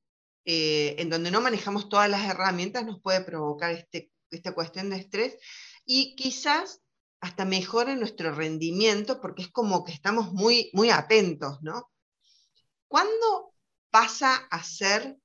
eh, 0.45 0.95
en 0.99 1.11
donde 1.11 1.33
no 1.33 1.41
manejamos 1.41 1.89
todas 1.89 2.09
las 2.09 2.25
herramientas, 2.29 2.87
nos 2.87 3.01
puede 3.01 3.23
provocar 3.23 3.73
este, 3.73 4.13
esta 4.31 4.55
cuestión 4.55 4.91
de 4.91 4.97
estrés 4.97 5.37
y 5.87 6.17
quizás 6.17 6.83
hasta 7.21 7.45
mejore 7.45 7.97
nuestro 7.97 8.35
rendimiento, 8.35 9.21
porque 9.21 9.43
es 9.43 9.49
como 9.51 9.85
que 9.85 9.93
estamos 9.93 10.33
muy, 10.33 10.71
muy 10.75 10.91
atentos, 10.91 11.63
¿no? 11.63 11.91
¿Cuándo 12.89 13.55
pasa 13.91 14.37
a 14.51 14.63
ser, 14.63 15.17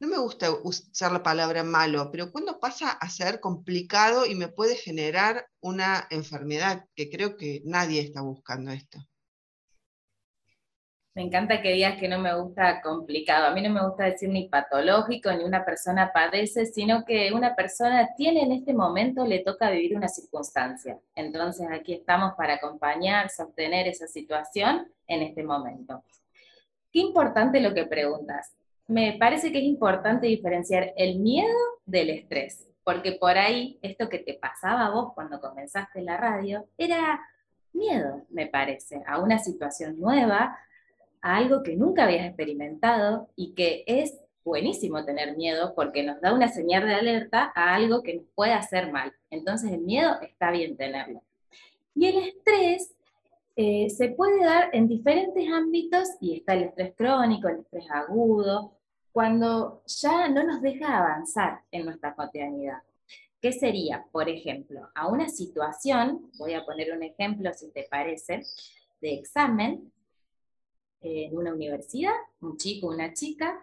no 0.00 0.08
me 0.08 0.18
gusta 0.18 0.50
usar 0.50 1.12
la 1.12 1.22
palabra 1.22 1.62
malo, 1.62 2.10
pero 2.10 2.32
cuando 2.32 2.58
pasa 2.58 2.90
a 2.90 3.10
ser 3.10 3.40
complicado 3.40 4.24
y 4.24 4.34
me 4.34 4.48
puede 4.48 4.76
generar 4.76 5.46
una 5.60 6.06
enfermedad, 6.10 6.86
que 6.94 7.10
creo 7.10 7.36
que 7.36 7.60
nadie 7.64 8.00
está 8.00 8.22
buscando 8.22 8.70
esto. 8.70 8.98
Me 11.14 11.20
encanta 11.20 11.60
que 11.60 11.72
digas 11.72 11.98
que 11.98 12.08
no 12.08 12.18
me 12.18 12.34
gusta 12.34 12.80
complicado. 12.80 13.46
A 13.46 13.50
mí 13.50 13.60
no 13.60 13.68
me 13.68 13.86
gusta 13.86 14.04
decir 14.04 14.30
ni 14.30 14.48
patológico, 14.48 15.30
ni 15.32 15.44
una 15.44 15.62
persona 15.62 16.10
padece, 16.10 16.64
sino 16.64 17.04
que 17.04 17.32
una 17.32 17.54
persona 17.54 18.08
tiene 18.16 18.42
en 18.42 18.52
este 18.52 18.72
momento, 18.72 19.26
le 19.26 19.40
toca 19.40 19.68
vivir 19.68 19.94
una 19.94 20.08
circunstancia. 20.08 20.98
Entonces 21.14 21.68
aquí 21.70 21.92
estamos 21.92 22.32
para 22.34 22.54
acompañar, 22.54 23.28
sostener 23.28 23.86
esa 23.88 24.06
situación 24.06 24.90
en 25.06 25.22
este 25.22 25.42
momento. 25.42 26.02
Qué 26.90 27.00
importante 27.00 27.60
lo 27.60 27.74
que 27.74 27.84
preguntas. 27.84 28.54
Me 28.86 29.12
parece 29.18 29.52
que 29.52 29.58
es 29.58 29.64
importante 29.64 30.26
diferenciar 30.26 30.94
el 30.96 31.18
miedo 31.18 31.58
del 31.84 32.08
estrés, 32.08 32.68
porque 32.84 33.12
por 33.12 33.36
ahí 33.36 33.78
esto 33.82 34.08
que 34.08 34.18
te 34.18 34.34
pasaba 34.34 34.86
a 34.86 34.90
vos 34.90 35.12
cuando 35.14 35.40
comenzaste 35.40 36.00
la 36.00 36.16
radio 36.16 36.66
era 36.78 37.20
miedo, 37.74 38.22
me 38.30 38.46
parece, 38.46 39.02
a 39.06 39.18
una 39.18 39.38
situación 39.38 39.98
nueva, 39.98 40.58
a 41.22 41.36
algo 41.36 41.62
que 41.62 41.76
nunca 41.76 42.04
habías 42.04 42.26
experimentado 42.26 43.28
y 43.36 43.54
que 43.54 43.84
es 43.86 44.18
buenísimo 44.44 45.04
tener 45.04 45.36
miedo 45.36 45.72
porque 45.74 46.02
nos 46.02 46.20
da 46.20 46.34
una 46.34 46.48
señal 46.48 46.86
de 46.86 46.94
alerta 46.94 47.52
a 47.54 47.74
algo 47.74 48.02
que 48.02 48.14
nos 48.14 48.26
puede 48.34 48.52
hacer 48.52 48.92
mal. 48.92 49.12
Entonces 49.30 49.72
el 49.72 49.82
miedo 49.82 50.20
está 50.20 50.50
bien 50.50 50.76
tenerlo. 50.76 51.22
Y 51.94 52.06
el 52.06 52.18
estrés 52.18 52.94
eh, 53.54 53.88
se 53.90 54.08
puede 54.08 54.44
dar 54.44 54.70
en 54.72 54.88
diferentes 54.88 55.48
ámbitos 55.52 56.08
y 56.20 56.36
está 56.36 56.54
el 56.54 56.64
estrés 56.64 56.94
crónico, 56.96 57.48
el 57.48 57.60
estrés 57.60 57.90
agudo, 57.90 58.72
cuando 59.12 59.82
ya 59.86 60.28
no 60.28 60.42
nos 60.42 60.62
deja 60.62 60.98
avanzar 60.98 61.60
en 61.70 61.84
nuestra 61.84 62.14
cotidianidad. 62.14 62.78
¿Qué 63.40 63.52
sería? 63.52 64.06
Por 64.10 64.28
ejemplo, 64.28 64.88
a 64.94 65.08
una 65.08 65.28
situación, 65.28 66.30
voy 66.38 66.54
a 66.54 66.64
poner 66.64 66.96
un 66.96 67.02
ejemplo 67.02 67.52
si 67.52 67.70
te 67.70 67.86
parece, 67.90 68.42
de 69.00 69.14
examen 69.14 69.91
en 71.24 71.36
una 71.36 71.52
universidad, 71.52 72.14
un 72.40 72.56
chico 72.56 72.88
una 72.88 73.12
chica 73.12 73.58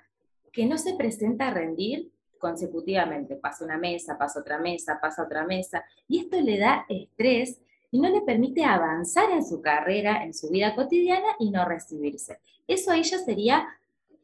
que 0.51 0.65
no 0.65 0.77
se 0.77 0.95
presenta 0.95 1.47
a 1.47 1.53
rendir 1.53 2.11
consecutivamente, 2.37 3.35
pasa 3.35 3.65
una 3.65 3.77
mesa, 3.77 4.17
pasa 4.17 4.39
otra 4.39 4.59
mesa, 4.59 4.99
pasa 5.01 5.23
otra 5.23 5.45
mesa, 5.45 5.83
y 6.07 6.19
esto 6.19 6.39
le 6.39 6.57
da 6.57 6.85
estrés 6.87 7.61
y 7.91 7.99
no 7.99 8.09
le 8.09 8.21
permite 8.21 8.63
avanzar 8.63 9.31
en 9.31 9.45
su 9.45 9.61
carrera, 9.61 10.23
en 10.23 10.33
su 10.33 10.49
vida 10.49 10.75
cotidiana 10.75 11.27
y 11.39 11.49
no 11.49 11.65
recibirse. 11.65 12.39
Eso 12.67 12.91
a 12.91 12.97
ella 12.97 13.17
sería 13.19 13.67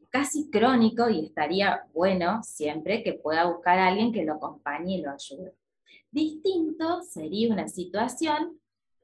casi 0.09 0.49
crónico 0.49 1.09
y 1.09 1.25
estaría 1.25 1.83
bueno 1.93 2.41
siempre 2.43 3.03
que 3.03 3.13
pueda 3.13 3.45
buscar 3.45 3.79
a 3.79 3.87
alguien 3.87 4.13
que 4.13 4.23
lo 4.23 4.35
acompañe 4.35 4.97
y 4.97 5.01
lo 5.01 5.11
ayude. 5.11 5.53
Distinto 6.11 7.01
sería 7.03 7.51
una 7.51 7.67
situación 7.67 8.59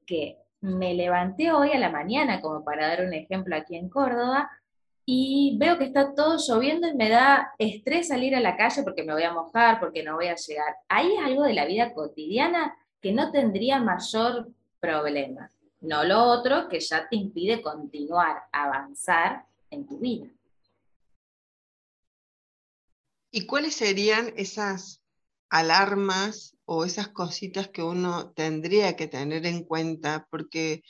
que 0.05 0.37
me 0.61 0.93
levanté 0.93 1.51
hoy 1.51 1.71
a 1.71 1.79
la 1.79 1.89
mañana, 1.89 2.39
como 2.39 2.63
para 2.63 2.87
dar 2.87 3.05
un 3.05 3.13
ejemplo 3.13 3.55
aquí 3.55 3.75
en 3.75 3.89
Córdoba, 3.89 4.49
y 5.05 5.57
veo 5.57 5.77
que 5.77 5.85
está 5.85 6.13
todo 6.13 6.37
lloviendo 6.37 6.87
y 6.87 6.95
me 6.95 7.09
da 7.09 7.53
estrés 7.57 8.07
salir 8.07 8.35
a 8.35 8.39
la 8.39 8.55
calle 8.55 8.83
porque 8.83 9.03
me 9.03 9.13
voy 9.13 9.23
a 9.23 9.33
mojar, 9.33 9.79
porque 9.79 10.03
no 10.03 10.15
voy 10.15 10.27
a 10.27 10.35
llegar. 10.35 10.75
Ahí 10.87 11.11
es 11.13 11.25
algo 11.25 11.43
de 11.43 11.53
la 11.53 11.65
vida 11.65 11.93
cotidiana 11.93 12.77
que 13.01 13.11
no 13.11 13.31
tendría 13.31 13.79
mayor 13.79 14.49
problema. 14.79 15.49
No 15.81 16.03
lo 16.03 16.23
otro 16.23 16.69
que 16.69 16.79
ya 16.79 17.09
te 17.09 17.15
impide 17.15 17.63
continuar, 17.63 18.43
avanzar 18.51 19.45
en 19.71 19.87
tu 19.87 19.97
vida. 19.97 20.27
¿Y 23.31 23.47
cuáles 23.47 23.75
serían 23.75 24.33
esas 24.35 25.01
alarmas 25.49 26.55
o 26.73 26.85
esas 26.85 27.09
cositas 27.09 27.67
que 27.67 27.83
uno 27.83 28.31
tendría 28.31 28.95
que 28.95 29.07
tener 29.07 29.45
en 29.45 29.65
cuenta? 29.65 30.27
Porque 30.31 30.83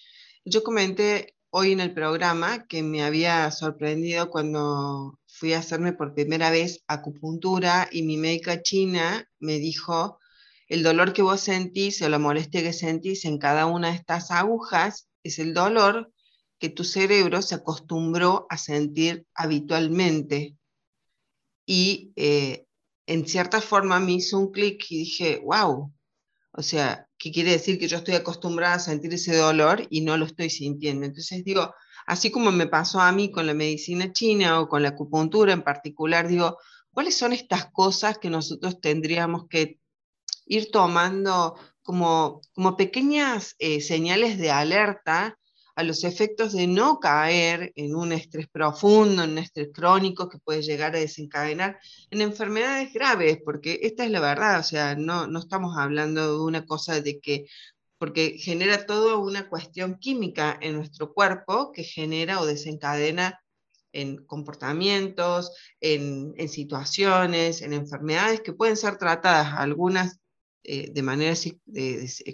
yo 0.46 0.64
comenté 0.64 1.36
hoy 1.50 1.72
en 1.72 1.80
el 1.80 1.94
programa 1.94 2.68
que 2.68 2.84
me 2.84 3.04
había 3.04 3.50
sorprendido 3.50 4.30
cuando 4.30 5.20
fui 5.26 5.54
a 5.54 5.60
hacerme 5.60 5.94
por 5.94 6.14
primera 6.14 6.52
vez 6.52 6.84
acupuntura 6.88 7.90
y 7.92 8.04
mi 8.04 8.18
médica 8.18 8.62
china 8.62 9.28
me 9.40 9.58
dijo 9.58 10.20
el 10.68 10.84
dolor 10.84 11.14
que 11.14 11.24
vos 11.24 11.42
sentís 11.42 12.02
o 12.04 12.10
la 12.10 12.20
molestia 12.20 12.62
que 12.62 12.74
sentís 12.74 13.26
en 13.26 13.40
cada 13.40 13.66
una 13.66 13.90
de 13.90 13.96
estas 13.96 14.30
agujas 14.30 15.10
es 15.24 15.40
el 15.40 15.56
dolor 15.56 16.12
que 16.60 16.70
tu 16.70 16.84
cerebro 16.84 17.42
se 17.42 17.56
acostumbró 17.56 18.46
a 18.52 18.58
sentir 18.58 19.26
habitualmente. 19.34 20.56
Y 21.66 22.14
eh, 22.16 22.68
en 23.12 23.28
cierta 23.28 23.60
forma 23.60 24.00
me 24.00 24.14
hizo 24.14 24.40
un 24.40 24.52
clic 24.52 24.86
y 24.90 25.00
dije, 25.00 25.42
wow, 25.44 25.94
o 26.54 26.62
sea, 26.62 27.08
¿qué 27.18 27.32
quiere 27.32 27.52
decir 27.52 27.78
que 27.78 27.90
yo 27.90 27.98
estoy 27.98 28.16
acostumbrada 28.16 28.76
a 28.76 28.80
sentir 28.80 29.14
ese 29.14 29.36
dolor 29.36 29.86
y 29.90 30.02
no 30.02 30.16
lo 30.16 30.26
estoy 30.26 30.50
sintiendo? 30.50 31.06
Entonces 31.06 31.44
digo, 31.44 31.74
así 32.06 32.32
como 32.32 32.52
me 32.52 32.68
pasó 32.68 33.02
a 33.02 33.12
mí 33.12 33.30
con 33.30 33.48
la 33.48 33.54
medicina 33.54 34.14
china 34.14 34.62
o 34.62 34.70
con 34.70 34.82
la 34.82 34.90
acupuntura 34.90 35.52
en 35.52 35.62
particular, 35.62 36.30
digo, 36.30 36.58
¿cuáles 36.92 37.18
son 37.18 37.34
estas 37.34 37.66
cosas 37.72 38.18
que 38.18 38.30
nosotros 38.30 38.80
tendríamos 38.80 39.48
que 39.50 39.80
ir 40.46 40.72
tomando 40.72 41.56
como, 41.82 42.40
como 42.54 42.78
pequeñas 42.78 43.56
eh, 43.60 43.82
señales 43.82 44.38
de 44.38 44.52
alerta 44.52 45.38
a 45.76 45.84
los 45.84 46.04
efectos 46.04 46.54
de 46.54 46.68
no 46.68 47.00
caer 47.00 47.72
en 47.76 47.96
un 47.96 48.12
estrés 48.12 48.48
profundo, 48.48 49.24
en 49.24 49.32
un 49.32 49.38
estrés 49.38 49.70
crónico 49.74 50.30
que 50.30 50.40
puede 50.40 50.62
llegar 50.62 50.96
a 50.96 51.00
desencadenar 51.00 51.80
en 52.10 52.22
enfermedades 52.22 52.94
graves, 52.94 53.40
porque 53.44 53.80
esta 53.84 54.06
es 54.06 54.12
la 54.12 54.20
verdad, 54.20 54.60
o 54.60 54.64
sea, 54.64 54.96
no, 54.96 55.28
no 55.28 55.40
estamos 55.40 55.78
hablando 55.78 56.38
de 56.38 56.44
una 56.44 56.66
cosa 56.66 57.02
de 57.02 57.20
que, 57.20 57.46
porque 57.98 58.38
genera 58.38 58.86
toda 58.86 59.18
una 59.18 59.48
cuestión 59.48 59.98
química 60.00 60.58
en 60.62 60.76
nuestro 60.76 61.14
cuerpo 61.14 61.72
que 61.72 61.84
genera 61.84 62.42
o 62.42 62.46
desencadena 62.46 63.40
en 63.94 64.18
comportamientos, 64.26 65.52
en, 65.80 66.34
situaciones, 66.48 67.62
en 67.62 67.74
enfermedades 67.74 68.42
que 68.42 68.54
pueden 68.54 68.78
ser 68.78 68.98
tratadas, 68.98 69.54
algunas 69.58 70.20
eh, 70.64 70.92
de 70.92 71.02
manera 71.02 71.36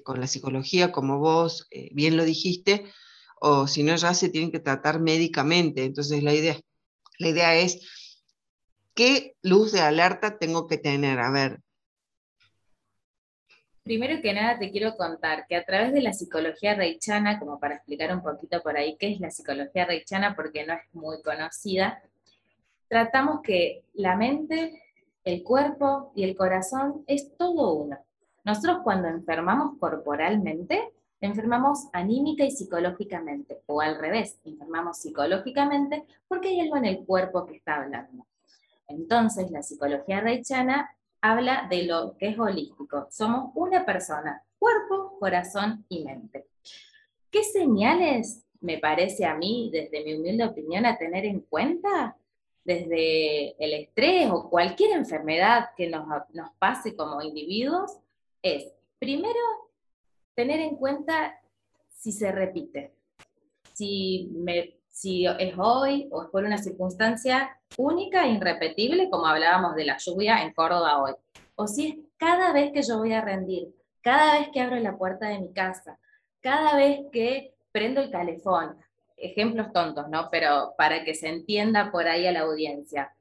con 0.04 0.20
la 0.20 0.28
psicología, 0.28 0.92
como 0.92 1.20
vos 1.20 1.68
eh, 1.72 1.90
bien 1.94 2.18
lo 2.18 2.26
dijiste, 2.26 2.86
o 3.40 3.68
si 3.68 3.84
no 3.84 3.96
ya 3.96 4.14
se 4.14 4.30
tienen 4.30 4.52
que 4.52 4.60
tratar 4.60 5.00
médicamente. 5.00 5.84
Entonces 5.84 6.24
la 6.24 6.34
idea, 6.34 6.58
la 7.20 7.30
idea 7.30 7.56
es, 7.56 7.80
¿qué 8.94 9.36
luz 9.42 9.72
de 9.72 9.82
alerta 9.82 10.38
tengo 10.38 10.68
que 10.68 10.78
tener? 10.78 11.20
A 11.20 11.32
ver. 11.32 11.60
Primero 13.84 14.22
que 14.22 14.34
nada 14.34 14.60
te 14.60 14.70
quiero 14.70 14.98
contar 14.98 15.46
que 15.48 15.56
a 15.56 15.64
través 15.64 15.94
de 15.94 16.02
la 16.02 16.12
psicología 16.12 16.76
reichana, 16.76 17.40
como 17.40 17.58
para 17.58 17.76
explicar 17.76 18.14
un 18.14 18.22
poquito 18.22 18.62
por 18.62 18.76
ahí 18.76 18.98
qué 19.00 19.14
es 19.14 19.22
la 19.22 19.32
psicología 19.32 19.86
reichana, 19.86 20.36
porque 20.36 20.66
no 20.66 20.74
es 20.74 20.82
muy 20.92 21.22
conocida, 21.22 22.04
tratamos 22.90 23.42
que 23.42 23.84
la 23.94 24.18
mente, 24.18 24.84
el 25.24 25.42
cuerpo 25.42 26.12
y 26.16 26.24
el 26.24 26.36
corazón 26.36 27.06
es 27.08 27.38
todo 27.38 27.76
uno. 27.76 27.98
Nosotros 28.44 28.80
cuando 28.84 29.08
enfermamos 29.08 29.78
corporalmente, 29.80 30.92
enfermamos 31.22 31.88
anímica 31.94 32.44
y 32.44 32.52
psicológicamente, 32.52 33.62
o 33.66 33.82
al 33.82 34.00
revés, 34.00 34.40
enfermamos 34.46 34.98
psicológicamente 35.00 36.06
porque 36.28 36.50
hay 36.50 36.62
algo 36.62 36.78
en 36.78 36.86
el 36.86 37.06
cuerpo 37.06 37.46
que 37.46 37.58
está 37.58 37.82
hablando. 37.82 38.26
Entonces, 38.88 39.52
la 39.52 39.64
psicología 39.64 40.22
reichana 40.22 40.96
habla 41.22 41.68
de 41.70 41.84
lo 41.84 42.16
que 42.18 42.30
es 42.30 42.40
holístico. 42.40 43.08
Somos 43.10 43.52
una 43.56 43.86
persona, 43.86 44.44
cuerpo, 44.60 45.18
corazón 45.20 45.86
y 45.90 46.04
mente. 46.04 46.48
¿Qué 47.30 47.44
señales 47.44 48.46
me 48.62 48.78
parece 48.78 49.26
a 49.26 49.36
mí, 49.36 49.70
desde 49.72 50.04
mi 50.04 50.16
humilde 50.16 50.46
opinión, 50.46 50.86
a 50.86 50.98
tener 50.98 51.26
en 51.26 51.42
cuenta? 51.42 52.16
Desde 52.64 53.56
el 53.64 53.74
estrés 53.74 54.30
o 54.30 54.50
cualquier 54.50 54.92
enfermedad 54.92 55.70
que 55.76 55.90
nos, 55.90 56.06
nos 56.34 56.52
pase 56.60 56.96
como 56.96 57.22
individuos, 57.22 57.98
es, 58.42 58.74
primero, 59.00 59.40
tener 60.38 60.60
en 60.60 60.76
cuenta 60.76 61.36
si 61.90 62.12
se 62.12 62.32
repite, 62.32 62.94
si, 63.74 64.32
si 64.88 65.26
es 65.26 65.56
hoy 65.58 66.08
o 66.12 66.22
es 66.22 66.30
por 66.30 66.44
una 66.44 66.60
circunstancia 66.60 67.60
única 67.76 68.24
e 68.24 68.34
irrepetible, 68.34 69.10
como 69.10 69.26
hablábamos 69.26 69.74
de 69.74 69.86
la 69.86 69.98
lluvia 69.98 70.44
en 70.44 70.54
Córdoba 70.54 71.02
hoy, 71.02 71.14
o 71.56 71.66
si 71.68 71.88
es 71.88 71.96
cada 72.18 72.54
vez 72.54 72.72
que 72.72 72.84
yo 72.84 73.00
voy 73.00 73.14
a 73.14 73.22
rendir, 73.22 73.74
cada 74.02 74.38
vez 74.38 74.50
que 74.54 74.62
abro 74.62 74.76
la 74.76 74.96
puerta 74.96 75.28
de 75.28 75.40
mi 75.40 75.52
casa, 75.52 75.98
cada 76.40 76.76
vez 76.78 77.00
que 77.12 77.56
prendo 77.72 78.00
el 78.00 78.12
calefón, 78.12 78.78
ejemplos 79.18 79.74
tontos, 79.74 80.08
¿no? 80.08 80.30
Pero 80.30 80.76
para 80.78 81.04
que 81.04 81.16
se 81.16 81.30
entienda 81.30 81.92
por 81.92 82.08
ahí 82.08 82.28
a 82.28 82.32
la 82.32 82.42
audiencia, 82.42 83.12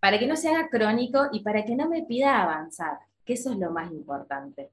para 0.00 0.18
que 0.18 0.26
no 0.26 0.34
se 0.34 0.48
haga 0.48 0.68
crónico 0.70 1.28
y 1.30 1.44
para 1.44 1.64
que 1.64 1.76
no 1.76 1.88
me 1.88 2.02
pida 2.02 2.42
avanzar 2.42 2.98
que 3.24 3.34
eso 3.34 3.52
es 3.52 3.58
lo 3.58 3.70
más 3.70 3.92
importante. 3.92 4.72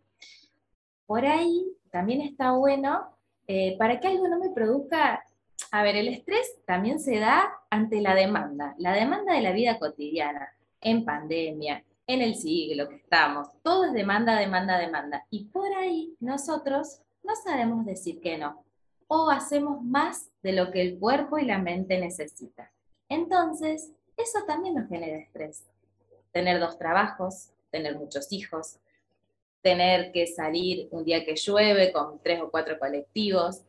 Por 1.10 1.26
ahí 1.26 1.76
también 1.89 2.22
está 2.22 2.52
bueno, 2.52 3.17
eh, 3.48 3.76
para 3.80 4.00
que 4.00 4.08
algo 4.08 4.28
no 4.28 4.38
me 4.38 4.52
produzca, 4.52 5.26
a 5.72 5.82
ver, 5.82 5.95
el 5.95 6.08
estrés 6.08 6.62
también 6.67 7.00
se 7.00 7.17
da 7.17 7.52
ante 7.72 8.00
la 8.00 8.13
demanda, 8.13 8.76
la 8.78 8.93
demanda 8.93 9.34
de 9.34 9.41
la 9.41 9.52
vida 9.52 9.80
cotidiana, 9.80 10.54
en 10.80 11.04
pandemia, 11.06 11.84
en 12.06 12.22
el 12.22 12.36
siglo 12.36 12.88
que 12.88 12.98
estamos, 12.98 13.48
todo 13.63 13.86
es 13.86 13.93
demanda, 13.93 14.38
demanda, 14.38 14.78
demanda. 14.78 15.26
Y 15.32 15.45
por 15.45 15.74
ahí 15.74 16.15
nosotros 16.19 17.02
no 17.24 17.36
sabemos 17.36 17.88
decir 17.88 18.22
que 18.22 18.38
no, 18.38 18.63
o 19.08 19.32
hacemos 19.32 19.82
más 19.82 20.30
de 20.43 20.52
lo 20.52 20.69
que 20.69 20.84
el 20.84 21.00
cuerpo 21.00 21.39
y 21.39 21.45
la 21.45 21.58
mente 21.58 22.00
necesitan. 22.00 22.67
Entonces, 23.08 23.93
eso 24.15 24.45
también 24.45 24.76
nos 24.76 24.88
genera 24.88 25.17
estrés. 25.17 25.65
Tener 26.32 26.60
dos 26.60 26.78
trabajos, 26.78 27.50
tener 27.72 27.98
muchos 27.98 28.32
hijos, 28.32 28.78
tener 29.62 30.12
que 30.12 30.28
salir 30.28 30.88
un 30.91 31.04
día 31.04 31.26
que 31.26 31.36
llueve 31.36 31.91
con 31.91 32.22
tres 32.22 32.41
o 32.41 32.50
cuatro 32.50 32.80
colectivos. 32.80 33.63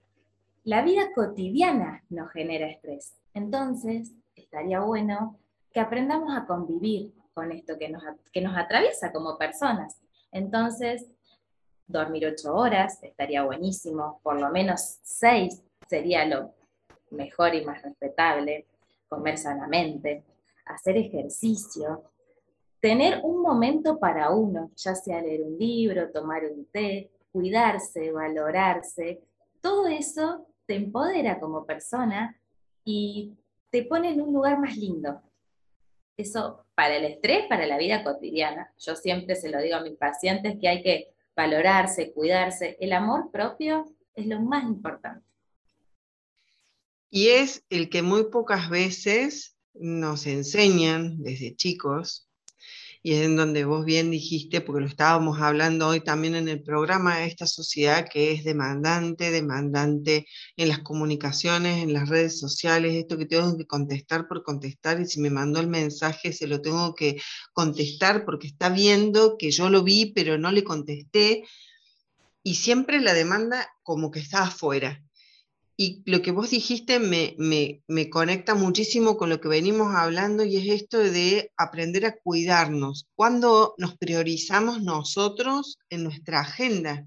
La 0.65 0.83
vida 0.83 1.13
cotidiana 1.15 2.05
nos 2.09 2.31
genera 2.31 2.69
estrés. 2.69 3.17
Entonces, 3.35 4.13
estaría 4.35 4.81
bueno 4.81 5.39
que 5.73 5.81
aprendamos 5.81 6.37
a 6.37 6.47
convivir 6.47 7.13
con 7.35 7.53
esto 7.53 7.79
que 7.79 7.89
nos, 7.89 8.03
que 8.33 8.41
nos 8.41 8.57
atraviesa 8.57 9.13
como 9.13 9.39
personas. 9.39 10.01
Entonces, 10.33 11.07
dormir 11.87 12.27
ocho 12.27 12.55
horas 12.55 13.03
estaría 13.03 13.43
buenísimo, 13.43 14.21
por 14.23 14.41
lo 14.41 14.51
menos 14.51 14.99
seis 15.03 15.63
sería 15.89 16.25
lo 16.25 16.55
mejor 17.11 17.55
y 17.55 17.65
más 17.65 17.83
respetable, 17.83 18.67
comer 19.09 19.39
sanamente, 19.39 20.23
hacer 20.67 20.97
ejercicio, 20.97 22.10
tener 22.81 23.21
un 23.23 23.43
momento 23.43 23.99
para 23.99 24.31
uno, 24.31 24.71
ya 24.77 24.95
sea 24.95 25.21
leer 25.21 25.43
un 25.43 25.59
libro, 25.59 26.11
tomar 26.11 26.45
un 26.47 26.65
té, 26.67 27.11
cuidarse, 27.31 28.11
valorarse, 28.11 29.21
todo 29.61 29.87
eso 29.87 30.47
te 30.67 30.77
empodera 30.77 31.39
como 31.39 31.67
persona 31.67 32.41
y 32.85 33.35
te 33.71 33.85
pone 33.85 34.11
en 34.11 34.23
un 34.23 34.33
lugar 34.33 34.59
más 34.59 34.77
lindo. 34.77 35.21
Eso 36.17 36.65
para 36.75 36.97
el 36.97 37.05
estrés, 37.05 37.47
para 37.49 37.67
la 37.67 37.79
vida 37.79 38.03
cotidiana. 38.03 38.73
Yo 38.79 38.97
siempre 38.97 39.37
se 39.37 39.51
lo 39.51 39.61
digo 39.61 39.77
a 39.77 39.83
mis 39.83 39.97
pacientes 39.97 40.57
que 40.61 40.69
hay 40.69 40.83
que 40.83 41.15
valorarse, 41.37 42.13
cuidarse. 42.13 42.77
El 42.81 42.93
amor 42.93 43.31
propio 43.31 43.85
es 44.15 44.27
lo 44.27 44.41
más 44.41 44.65
importante. 44.65 45.25
Y 47.11 47.29
es 47.29 47.65
el 47.71 47.91
que 47.91 48.03
muy 48.03 48.31
pocas 48.31 48.71
veces 48.71 49.57
nos 49.75 50.27
enseñan 50.27 51.23
desde 51.23 51.57
chicos 51.57 52.30
y 53.03 53.15
en 53.15 53.37
donde 53.37 53.65
vos 53.65 53.85
bien 53.85 54.11
dijiste, 54.11 54.61
porque 54.61 54.83
lo 54.83 54.87
estábamos 54.87 55.41
hablando 55.41 55.89
hoy 55.89 56.01
también 56.01 56.35
en 56.35 56.49
el 56.49 56.63
programa, 56.63 57.25
esta 57.25 57.47
sociedad 57.47 58.07
que 58.11 58.33
es 58.33 58.45
demandante, 58.45 59.31
demandante 59.31 60.27
en 60.57 60.69
las 60.69 60.81
comunicaciones, 60.81 61.83
en 61.83 61.95
las 61.95 62.09
redes 62.11 62.39
sociales, 62.39 62.95
esto 62.95 63.17
que 63.17 63.27
tengo 63.27 63.57
que 63.57 63.67
contestar 63.67 64.29
por 64.29 64.43
contestar 64.43 65.01
y 65.01 65.07
si 65.07 65.21
me 65.21 65.31
mandó 65.31 65.61
el 65.61 65.69
mensaje 65.69 66.33
se 66.33 66.47
lo 66.47 66.61
tengo 66.61 66.95
que 66.95 67.21
contestar 67.55 68.25
porque 68.25 68.49
está 68.49 68.69
viendo 68.69 69.37
que 69.39 69.51
yo 69.51 69.71
lo 69.71 69.83
vi 69.83 70.13
pero 70.15 70.37
no 70.37 70.53
le 70.53 70.63
contesté 70.63 71.45
y 72.43 72.55
siempre 72.57 73.01
la 73.01 73.15
demanda 73.15 73.67
como 73.83 74.11
que 74.11 74.21
está 74.21 74.45
afuera. 74.45 75.03
Y 75.83 76.03
lo 76.05 76.21
que 76.21 76.31
vos 76.31 76.51
dijiste 76.51 76.99
me, 76.99 77.37
me, 77.39 78.11
conecta 78.11 78.55
muchísimo 78.55 79.17
con 79.17 79.31
lo 79.31 79.41
que 79.41 79.49
venimos 79.49 79.95
hablando 79.95 80.45
y 80.45 80.59
es 80.59 80.83
esto 80.83 80.99
de 80.99 81.55
aprender 81.57 82.05
a 82.05 82.19
cuidarnos. 82.19 83.09
¿Cuándo 83.15 83.75
nos 83.79 83.97
priorizamos 83.97 84.83
nosotros 84.83 85.79
en 85.89 86.05
nuestra 86.05 86.41
agenda? 86.41 87.07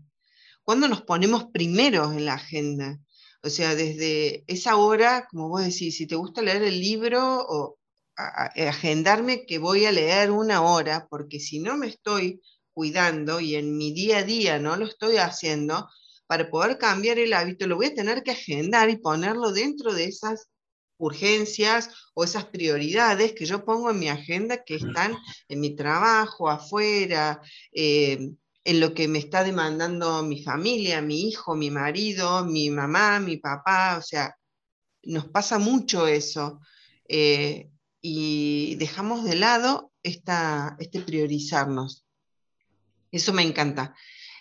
¿Cuándo 0.63 0.87
nos 0.87 1.03
ponemos 1.03 1.51
primeros 1.53 2.13
en 2.13 2.25
la 2.25 2.33
agenda? 2.33 2.99
O 3.43 3.49
sea, 3.51 3.75
desde 3.75 4.43
esa 4.47 4.75
hora, 4.77 5.27
como 5.29 5.49
vos 5.49 5.63
decís, 5.63 5.95
si 5.95 6.07
te 6.07 6.15
gusta 6.15 6.41
leer 6.41 6.63
el 6.63 6.79
libro 6.79 7.45
o 7.47 7.77
agendarme 8.15 9.45
que 9.45 9.59
voy 9.59 9.85
a 9.85 9.91
leer 9.91 10.31
una 10.31 10.63
hora, 10.63 11.05
porque 11.11 11.39
si 11.39 11.59
no 11.59 11.77
me 11.77 11.89
estoy 11.89 12.41
cuidando 12.73 13.39
y 13.39 13.53
en 13.53 13.77
mi 13.77 13.93
día 13.93 14.17
a 14.17 14.23
día 14.23 14.57
no 14.57 14.75
lo 14.77 14.87
estoy 14.87 15.17
haciendo, 15.17 15.87
para 16.33 16.49
poder 16.49 16.79
cambiar 16.79 17.19
el 17.19 17.31
hábito, 17.31 17.67
lo 17.67 17.75
voy 17.75 17.85
a 17.85 17.93
tener 17.93 18.23
que 18.23 18.31
agendar 18.31 18.89
y 18.89 18.97
ponerlo 18.97 19.51
dentro 19.51 19.93
de 19.93 20.05
esas 20.05 20.49
urgencias 20.97 21.91
o 22.15 22.23
esas 22.23 22.45
prioridades 22.45 23.33
que 23.33 23.45
yo 23.45 23.63
pongo 23.63 23.91
en 23.91 23.99
mi 23.99 24.09
agenda 24.09 24.63
que 24.63 24.77
están 24.77 25.15
en 25.47 25.59
mi 25.59 25.75
trabajo, 25.75 26.49
afuera, 26.49 27.39
eh, 27.71 28.31
en 28.63 28.79
lo 28.79 28.95
que 28.95 29.07
me 29.07 29.19
está 29.19 29.43
demandando 29.43 30.23
mi 30.23 30.41
familia, 30.41 31.03
mi 31.03 31.27
hijo, 31.29 31.53
mi 31.55 31.69
marido, 31.69 32.43
mi 32.45 32.71
mamá, 32.71 33.19
mi 33.19 33.37
papá, 33.37 33.97
o 33.99 34.01
sea, 34.01 34.35
nos 35.03 35.27
pasa 35.27 35.59
mucho 35.59 36.07
eso. 36.07 36.61
Eh, 37.07 37.69
y 38.01 38.73
dejamos 38.79 39.23
de 39.23 39.35
lado 39.35 39.91
esta, 40.01 40.77
este 40.79 40.99
priorizarnos. 40.99 42.07
Eso 43.11 43.33
me 43.33 43.43
encanta. 43.43 43.95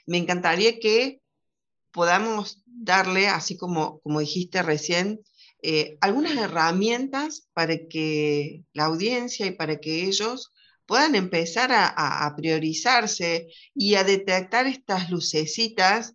Me 0.06 0.16
encantaría 0.16 0.80
que 0.80 1.21
podamos 1.92 2.62
darle, 2.66 3.28
así 3.28 3.56
como, 3.56 4.00
como 4.00 4.20
dijiste 4.20 4.62
recién, 4.62 5.20
eh, 5.62 5.96
algunas 6.00 6.36
herramientas 6.36 7.48
para 7.52 7.76
que 7.88 8.64
la 8.72 8.86
audiencia 8.86 9.46
y 9.46 9.52
para 9.52 9.78
que 9.78 10.04
ellos 10.04 10.52
puedan 10.86 11.14
empezar 11.14 11.70
a, 11.72 12.34
priorizarse 12.36 13.48
y 13.74 13.94
a 13.94 14.04
detectar 14.04 14.66
estas 14.66 15.10
lucecitas 15.10 16.14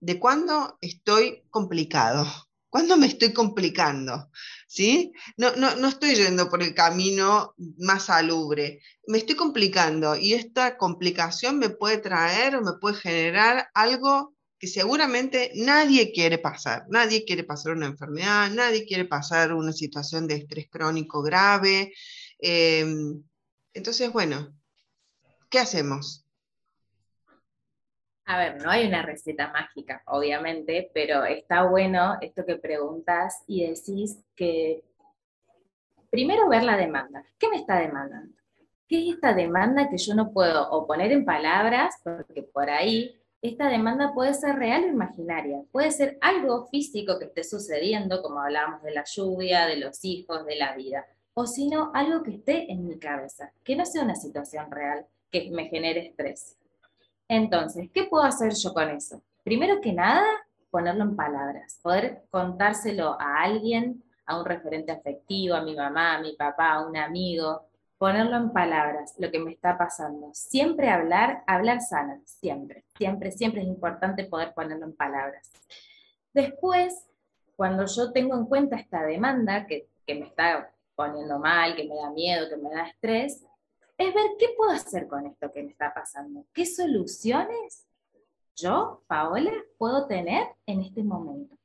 de 0.00 0.18
cuándo 0.18 0.76
estoy 0.80 1.44
complicado, 1.50 2.26
cuándo 2.70 2.96
me 2.96 3.06
estoy 3.06 3.32
complicando, 3.32 4.30
¿sí? 4.66 5.12
No, 5.36 5.54
no, 5.56 5.76
no 5.76 5.88
estoy 5.88 6.16
yendo 6.16 6.50
por 6.50 6.62
el 6.62 6.74
camino 6.74 7.54
más 7.78 8.06
salubre, 8.06 8.80
me 9.06 9.18
estoy 9.18 9.36
complicando 9.36 10.16
y 10.16 10.34
esta 10.34 10.76
complicación 10.76 11.58
me 11.58 11.70
puede 11.70 11.98
traer 11.98 12.56
o 12.56 12.62
me 12.62 12.72
puede 12.80 12.96
generar 12.96 13.68
algo 13.74 14.34
que 14.58 14.66
seguramente 14.66 15.52
nadie 15.54 16.12
quiere 16.12 16.38
pasar. 16.38 16.84
Nadie 16.88 17.24
quiere 17.24 17.44
pasar 17.44 17.72
una 17.72 17.86
enfermedad, 17.86 18.50
nadie 18.50 18.84
quiere 18.84 19.04
pasar 19.04 19.52
una 19.54 19.72
situación 19.72 20.26
de 20.26 20.34
estrés 20.34 20.68
crónico 20.68 21.22
grave. 21.22 21.92
Em, 22.38 23.22
entonces, 23.72 24.12
bueno, 24.12 24.52
¿qué 25.48 25.60
hacemos? 25.60 26.24
A 28.24 28.36
ver, 28.36 28.62
no 28.62 28.70
hay 28.70 28.86
una 28.86 29.02
receta 29.02 29.50
mágica, 29.52 30.02
obviamente, 30.06 30.90
pero 30.92 31.24
está 31.24 31.62
bueno 31.62 32.18
esto 32.20 32.44
que 32.44 32.56
preguntas 32.56 33.42
y 33.46 33.66
decís 33.66 34.18
que 34.34 34.84
primero 36.10 36.48
ver 36.48 36.64
la 36.64 36.76
demanda. 36.76 37.24
¿Qué 37.38 37.48
me 37.48 37.56
está 37.56 37.78
demandando? 37.78 38.36
¿Qué 38.86 39.02
es 39.02 39.14
esta 39.14 39.34
demanda 39.34 39.88
que 39.88 39.98
yo 39.98 40.14
no 40.14 40.32
puedo 40.32 40.68
o 40.70 40.86
poner 40.86 41.12
en 41.12 41.24
palabras? 41.24 41.94
Porque 42.02 42.42
por 42.42 42.68
ahí 42.68 43.18
esta 43.40 43.68
demanda 43.68 44.12
puede 44.12 44.34
ser 44.34 44.56
real 44.56 44.84
o 44.84 44.88
imaginaria. 44.88 45.62
Puede 45.70 45.90
ser 45.92 46.18
algo 46.20 46.66
físico 46.66 47.18
que 47.18 47.26
esté 47.26 47.44
sucediendo, 47.44 48.20
como 48.22 48.40
hablábamos 48.40 48.82
de 48.82 48.92
la 48.92 49.04
lluvia, 49.04 49.66
de 49.66 49.76
los 49.76 50.04
hijos, 50.04 50.44
de 50.44 50.56
la 50.56 50.74
vida. 50.74 51.06
O 51.34 51.46
si 51.46 51.68
no, 51.68 51.92
algo 51.94 52.22
que 52.22 52.32
esté 52.32 52.70
en 52.72 52.86
mi 52.86 52.98
cabeza, 52.98 53.52
que 53.62 53.76
no 53.76 53.84
sea 53.86 54.02
una 54.02 54.16
situación 54.16 54.70
real, 54.70 55.06
que 55.30 55.50
me 55.50 55.68
genere 55.68 56.08
estrés. 56.08 56.56
Entonces, 57.28 57.90
¿qué 57.92 58.04
puedo 58.04 58.24
hacer 58.24 58.54
yo 58.54 58.74
con 58.74 58.88
eso? 58.88 59.22
Primero 59.44 59.80
que 59.80 59.92
nada, 59.92 60.24
ponerlo 60.70 61.04
en 61.04 61.14
palabras, 61.14 61.78
poder 61.80 62.24
contárselo 62.30 63.16
a 63.20 63.42
alguien, 63.42 64.02
a 64.26 64.38
un 64.38 64.46
referente 64.46 64.90
afectivo, 64.90 65.54
a 65.54 65.62
mi 65.62 65.76
mamá, 65.76 66.16
a 66.16 66.20
mi 66.20 66.34
papá, 66.34 66.72
a 66.72 66.86
un 66.86 66.96
amigo, 66.96 67.67
ponerlo 67.98 68.36
en 68.36 68.52
palabras, 68.52 69.14
lo 69.18 69.30
que 69.30 69.40
me 69.40 69.52
está 69.52 69.76
pasando. 69.76 70.30
Siempre 70.32 70.88
hablar, 70.88 71.42
hablar 71.46 71.80
sana, 71.80 72.20
siempre, 72.24 72.84
siempre, 72.96 73.32
siempre 73.32 73.62
es 73.62 73.66
importante 73.66 74.24
poder 74.24 74.54
ponerlo 74.54 74.86
en 74.86 74.94
palabras. 74.94 75.50
Después, 76.32 77.04
cuando 77.56 77.84
yo 77.86 78.12
tengo 78.12 78.36
en 78.36 78.46
cuenta 78.46 78.76
esta 78.76 79.02
demanda 79.02 79.66
que, 79.66 79.88
que 80.06 80.14
me 80.14 80.26
está 80.26 80.72
poniendo 80.94 81.38
mal, 81.40 81.74
que 81.74 81.88
me 81.88 81.96
da 81.96 82.10
miedo, 82.10 82.48
que 82.48 82.56
me 82.56 82.70
da 82.70 82.86
estrés, 82.86 83.44
es 83.98 84.14
ver 84.14 84.26
qué 84.38 84.46
puedo 84.56 84.70
hacer 84.70 85.08
con 85.08 85.26
esto 85.26 85.50
que 85.52 85.64
me 85.64 85.72
está 85.72 85.92
pasando. 85.92 86.44
¿Qué 86.52 86.64
soluciones 86.64 87.84
yo, 88.54 89.02
Paola, 89.08 89.52
puedo 89.76 90.06
tener 90.06 90.46
en 90.66 90.82
este 90.82 91.02
momento? 91.02 91.56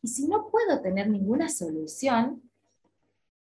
Y 0.00 0.08
si 0.08 0.28
no 0.28 0.48
puedo 0.48 0.80
tener 0.80 1.08
ninguna 1.08 1.48
solución, 1.48 2.40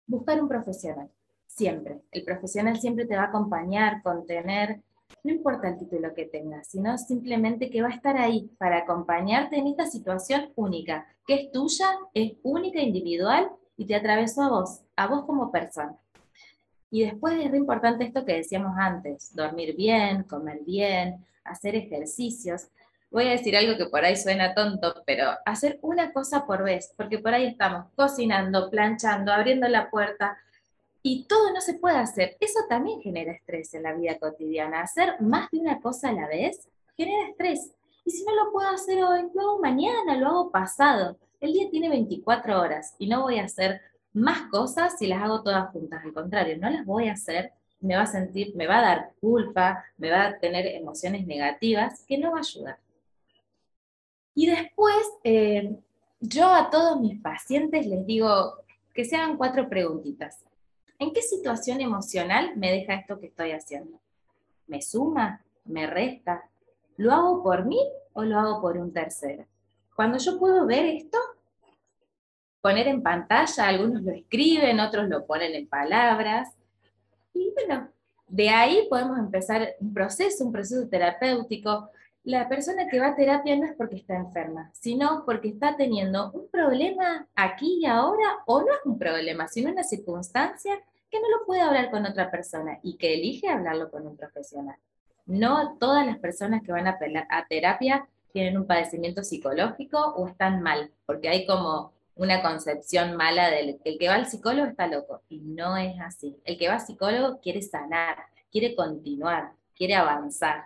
buscar 0.06 0.40
un 0.40 0.48
profesional. 0.48 1.10
Siempre. 1.56 2.00
El 2.12 2.24
profesional 2.24 2.80
siempre 2.80 3.06
te 3.06 3.16
va 3.16 3.24
a 3.24 3.28
acompañar, 3.28 4.02
contener, 4.02 4.82
no 5.24 5.32
importa 5.32 5.70
el 5.70 5.78
título 5.78 6.14
que 6.16 6.26
tengas, 6.26 6.68
sino 6.68 6.98
simplemente 6.98 7.70
que 7.70 7.82
va 7.82 7.90
a 7.90 7.96
estar 7.96 8.18
ahí 8.18 8.50
para 8.58 8.80
acompañarte 8.80 9.58
en 9.58 9.68
esta 9.68 9.86
situación 9.86 10.52
única, 10.56 11.06
que 11.28 11.36
es 11.36 11.52
tuya, 11.52 11.88
es 12.14 12.34
única, 12.44 12.80
individual 12.80 13.50
y 13.78 13.86
te 13.86 13.96
atravesó 13.96 14.44
a 14.44 14.50
vos, 14.50 14.82
a 14.96 15.08
vos 15.08 15.26
como 15.26 15.52
persona. 15.52 15.96
Y 16.90 17.04
después 17.04 17.36
es 17.40 17.52
re 17.52 17.58
importante 17.58 18.06
esto 18.06 18.26
que 18.26 18.38
decíamos 18.38 18.76
antes, 18.78 19.36
dormir 19.36 19.76
bien, 19.76 20.24
comer 20.24 20.60
bien, 20.66 21.26
hacer 21.44 21.76
ejercicios. 21.76 22.68
Voy 23.12 23.28
a 23.28 23.32
decir 23.32 23.56
algo 23.56 23.78
que 23.78 23.90
por 23.90 24.04
ahí 24.04 24.16
suena 24.16 24.56
tonto, 24.56 25.04
pero 25.06 25.32
hacer 25.46 25.80
una 25.82 26.14
cosa 26.14 26.46
por 26.46 26.64
vez, 26.64 26.94
porque 26.96 27.20
por 27.20 27.34
ahí 27.34 27.46
estamos 27.46 27.88
cocinando, 27.96 28.70
planchando, 28.70 29.32
abriendo 29.32 29.68
la 29.68 29.90
puerta, 29.90 30.38
y 31.04 31.26
todo 31.26 31.52
no 31.54 31.62
se 31.62 31.76
puede 31.76 31.98
hacer. 31.98 32.38
Eso 32.40 32.60
también 32.70 33.02
genera 33.02 33.32
estrés 33.32 33.74
en 33.74 33.84
la 33.84 33.94
vida 33.94 34.20
cotidiana. 34.20 34.82
Hacer 34.82 35.20
más 35.22 35.50
de 35.52 35.60
una 35.60 35.80
cosa 35.82 36.10
a 36.10 36.14
la 36.14 36.28
vez 36.28 36.68
genera 36.96 37.30
estrés. 37.30 37.72
Y 38.06 38.12
si 38.12 38.24
no 38.24 38.36
lo 38.36 38.52
puedo 38.52 38.70
hacer 38.70 39.04
hoy, 39.04 39.28
lo 39.34 39.42
hago 39.42 39.60
mañana, 39.60 40.18
lo 40.18 40.28
hago 40.28 40.52
pasado. 40.52 41.18
El 41.40 41.54
día 41.54 41.70
tiene 41.70 41.90
24 41.90 42.60
horas 42.60 42.96
y 43.00 43.08
no 43.08 43.22
voy 43.24 43.40
a 43.40 43.46
hacer 43.46 43.82
más 44.14 44.50
cosas 44.50 44.98
si 44.98 45.08
las 45.08 45.22
hago 45.24 45.42
todas 45.42 45.72
juntas. 45.72 46.04
Al 46.04 46.14
contrario, 46.14 46.58
no 46.58 46.70
las 46.70 46.86
voy 46.86 47.08
a 47.08 47.14
hacer, 47.14 47.52
me 47.80 47.96
va 47.96 48.04
a 48.04 48.08
sentir, 48.08 48.56
me 48.56 48.68
va 48.68 48.80
a 48.80 48.82
dar 48.82 49.12
culpa, 49.20 49.84
me 49.98 50.12
va 50.12 50.28
a 50.28 50.40
tener 50.40 50.68
emociones 50.68 51.26
negativas 51.26 52.04
que 52.08 52.18
no 52.18 52.32
va 52.32 52.38
a 52.38 52.42
ayudar. 52.42 52.78
Y 54.36 54.48
después, 54.48 54.96
eh, 55.24 55.76
yo 56.20 56.48
a 56.48 56.70
todos 56.70 57.00
mis 57.02 57.20
pacientes 57.20 57.86
les 57.86 58.06
digo 58.06 58.56
que 58.94 59.06
se 59.06 59.16
hagan 59.16 59.38
cuatro 59.38 59.68
preguntitas. 59.68 60.46
¿En 61.02 61.14
qué 61.14 61.24
situación 61.24 61.82
emocional 61.82 62.52
me 62.56 62.72
deja 62.72 62.94
esto 62.94 63.20
que 63.20 63.26
estoy 63.26 63.54
haciendo? 63.54 64.00
¿Me 64.68 64.84
suma? 64.84 65.42
¿Me 65.66 65.88
resta? 65.88 66.48
¿Lo 66.96 67.12
hago 67.12 67.42
por 67.42 67.66
mí 67.66 67.80
o 68.14 68.24
lo 68.24 68.38
hago 68.38 68.62
por 68.62 68.78
un 68.78 68.94
tercero? 68.94 69.44
Cuando 69.96 70.20
yo 70.20 70.38
puedo 70.38 70.68
ver 70.68 70.86
esto, 70.86 71.18
poner 72.62 72.88
en 72.88 73.02
pantalla, 73.02 73.68
algunos 73.68 74.04
lo 74.04 74.12
escriben, 74.12 74.80
otros 74.80 75.10
lo 75.10 75.26
ponen 75.26 75.56
en 75.56 75.68
palabras. 75.68 76.54
Y 77.34 77.52
bueno, 77.56 77.90
de 78.28 78.50
ahí 78.50 78.86
podemos 78.88 79.18
empezar 79.18 79.74
un 79.80 79.96
proceso, 79.96 80.46
un 80.46 80.52
proceso 80.52 80.88
terapéutico. 80.88 81.90
La 82.26 82.48
persona 82.48 82.88
que 82.88 83.00
va 83.00 83.08
a 83.08 83.16
terapia 83.16 83.58
no 83.58 83.66
es 83.66 83.74
porque 83.74 83.96
está 83.96 84.18
enferma, 84.18 84.70
sino 84.76 85.24
porque 85.26 85.48
está 85.48 85.76
teniendo 85.76 86.32
un 86.34 86.48
problema 86.50 87.28
aquí 87.34 87.80
y 87.82 87.88
ahora, 87.88 88.44
o 88.46 88.62
no 88.62 88.72
es 88.72 88.86
un 88.86 89.00
problema, 89.00 89.48
sino 89.48 89.72
una 89.72 89.84
circunstancia 89.84 90.80
que 91.12 91.20
no 91.20 91.30
lo 91.30 91.46
puede 91.46 91.62
hablar 91.62 91.92
con 91.92 92.06
otra 92.06 92.32
persona 92.32 92.80
y 92.82 92.98
que 92.98 93.14
elige 93.14 93.50
hablarlo 93.50 93.92
con 93.92 94.08
un 94.08 94.16
profesional. 94.16 94.78
No 95.26 95.78
todas 95.78 96.06
las 96.06 96.18
personas 96.18 96.64
que 96.64 96.72
van 96.72 96.88
a, 96.88 96.98
a 97.30 97.48
terapia 97.48 98.08
tienen 98.32 98.58
un 98.58 98.66
padecimiento 98.66 99.24
psicológico 99.24 100.00
o 100.16 100.28
están 100.28 100.62
mal, 100.62 100.92
porque 101.06 101.28
hay 101.28 101.46
como 101.46 101.92
una 102.16 102.42
concepción 102.42 103.16
mala 103.18 103.50
del 103.50 103.80
el 103.84 103.98
que 103.98 104.08
va 104.08 104.16
al 104.16 104.28
psicólogo 104.28 104.68
está 104.68 104.88
loco. 104.88 105.22
Y 105.28 105.40
no 105.40 105.76
es 105.76 106.00
así. 106.00 106.38
El 106.46 106.58
que 106.58 106.68
va 106.68 106.76
al 106.76 106.86
psicólogo 106.86 107.40
quiere 107.42 107.62
sanar, 107.62 108.18
quiere 108.52 108.76
continuar, 108.76 109.54
quiere 109.76 109.96
avanzar. 109.96 110.66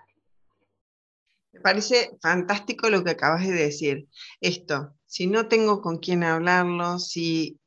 Me 1.53 1.61
parece 1.61 2.17
fantástico 2.21 2.89
lo 2.89 3.03
que 3.03 3.11
acabas 3.11 3.47
de 3.47 3.53
decir. 3.53 4.09
Esto, 4.41 4.93
si 5.05 5.27
no 5.27 5.47
tengo 5.47 5.81
con 5.81 5.97
quién 5.97 6.23
hablarlo, 6.23 6.99
si 6.99 7.57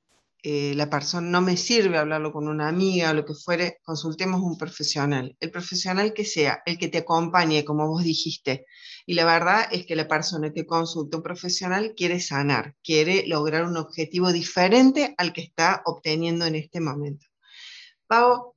eh, 0.50 0.74
la 0.74 0.88
persona 0.88 1.28
no 1.28 1.42
me 1.42 1.58
sirve 1.58 1.98
hablarlo 1.98 2.32
con 2.32 2.48
una 2.48 2.68
amiga 2.68 3.11
o 3.11 3.14
lo 3.14 3.26
que 3.26 3.34
fuere, 3.34 3.80
consultemos 3.82 4.40
un 4.40 4.56
profesional. 4.56 5.37
El 5.40 5.50
profesional 5.50 6.14
que 6.14 6.24
sea, 6.24 6.62
el 6.64 6.78
que 6.78 6.88
te 6.88 6.96
acompañe, 6.98 7.66
como 7.66 7.87
vos 7.87 8.02
dijiste. 8.02 8.64
Y 9.04 9.12
la 9.12 9.26
verdad 9.26 9.68
es 9.70 9.84
que 9.84 9.94
la 9.94 10.08
persona 10.08 10.50
que 10.50 10.64
consulta 10.64 11.18
un 11.18 11.22
profesional 11.22 11.92
quiere 11.94 12.18
sanar, 12.18 12.74
quiere 12.82 13.26
lograr 13.26 13.64
un 13.64 13.76
objetivo 13.76 14.32
diferente 14.32 15.14
al 15.18 15.34
que 15.34 15.42
está 15.42 15.82
obteniendo 15.84 16.46
en 16.46 16.54
este 16.54 16.80
momento. 16.80 17.26
Pau, 18.06 18.54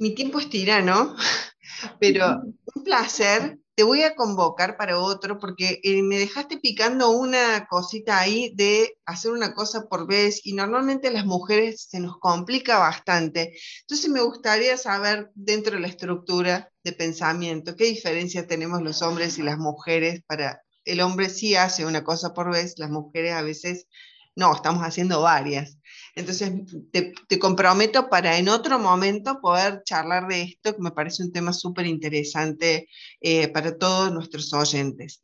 mi 0.00 0.12
tiempo 0.12 0.40
es 0.40 0.50
tirano, 0.50 1.14
pero 2.00 2.42
un 2.74 2.82
placer 2.82 3.60
te 3.76 3.82
voy 3.82 4.02
a 4.02 4.14
convocar 4.14 4.78
para 4.78 4.98
otro 4.98 5.38
porque 5.38 5.80
eh, 5.82 6.02
me 6.02 6.18
dejaste 6.18 6.56
picando 6.58 7.10
una 7.10 7.66
cosita 7.68 8.18
ahí 8.18 8.50
de 8.54 8.98
hacer 9.04 9.32
una 9.32 9.52
cosa 9.54 9.86
por 9.88 10.06
vez 10.06 10.40
y 10.44 10.54
normalmente 10.54 11.10
las 11.10 11.26
mujeres 11.26 11.86
se 11.90 12.00
nos 12.00 12.18
complica 12.18 12.78
bastante. 12.78 13.54
Entonces 13.82 14.08
me 14.10 14.22
gustaría 14.22 14.78
saber 14.78 15.30
dentro 15.34 15.74
de 15.74 15.80
la 15.80 15.88
estructura 15.88 16.72
de 16.82 16.92
pensamiento 16.92 17.76
qué 17.76 17.84
diferencia 17.84 18.46
tenemos 18.46 18.80
los 18.80 19.02
hombres 19.02 19.36
y 19.38 19.42
las 19.42 19.58
mujeres 19.58 20.22
para 20.26 20.62
el 20.86 21.00
hombre 21.02 21.28
sí 21.28 21.54
hace 21.54 21.84
una 21.84 22.02
cosa 22.02 22.32
por 22.32 22.50
vez, 22.50 22.78
las 22.78 22.90
mujeres 22.90 23.34
a 23.34 23.42
veces 23.42 23.88
no, 24.34 24.54
estamos 24.54 24.84
haciendo 24.84 25.20
varias. 25.20 25.75
Entonces, 26.16 26.50
te, 26.92 27.38
comprometo 27.38 28.08
para 28.08 28.38
en 28.38 28.48
otro 28.48 28.78
momento 28.78 29.38
poder 29.42 29.82
charlar 29.84 30.26
de 30.28 30.42
esto, 30.42 30.74
que 30.74 30.82
me 30.82 30.90
parece 30.90 31.22
un 31.22 31.30
tema 31.30 31.52
súper 31.52 31.86
interesante 31.86 32.88
eh, 33.20 33.48
para 33.48 33.76
todos 33.76 34.10
nuestros 34.12 34.50
oyentes. 34.54 35.22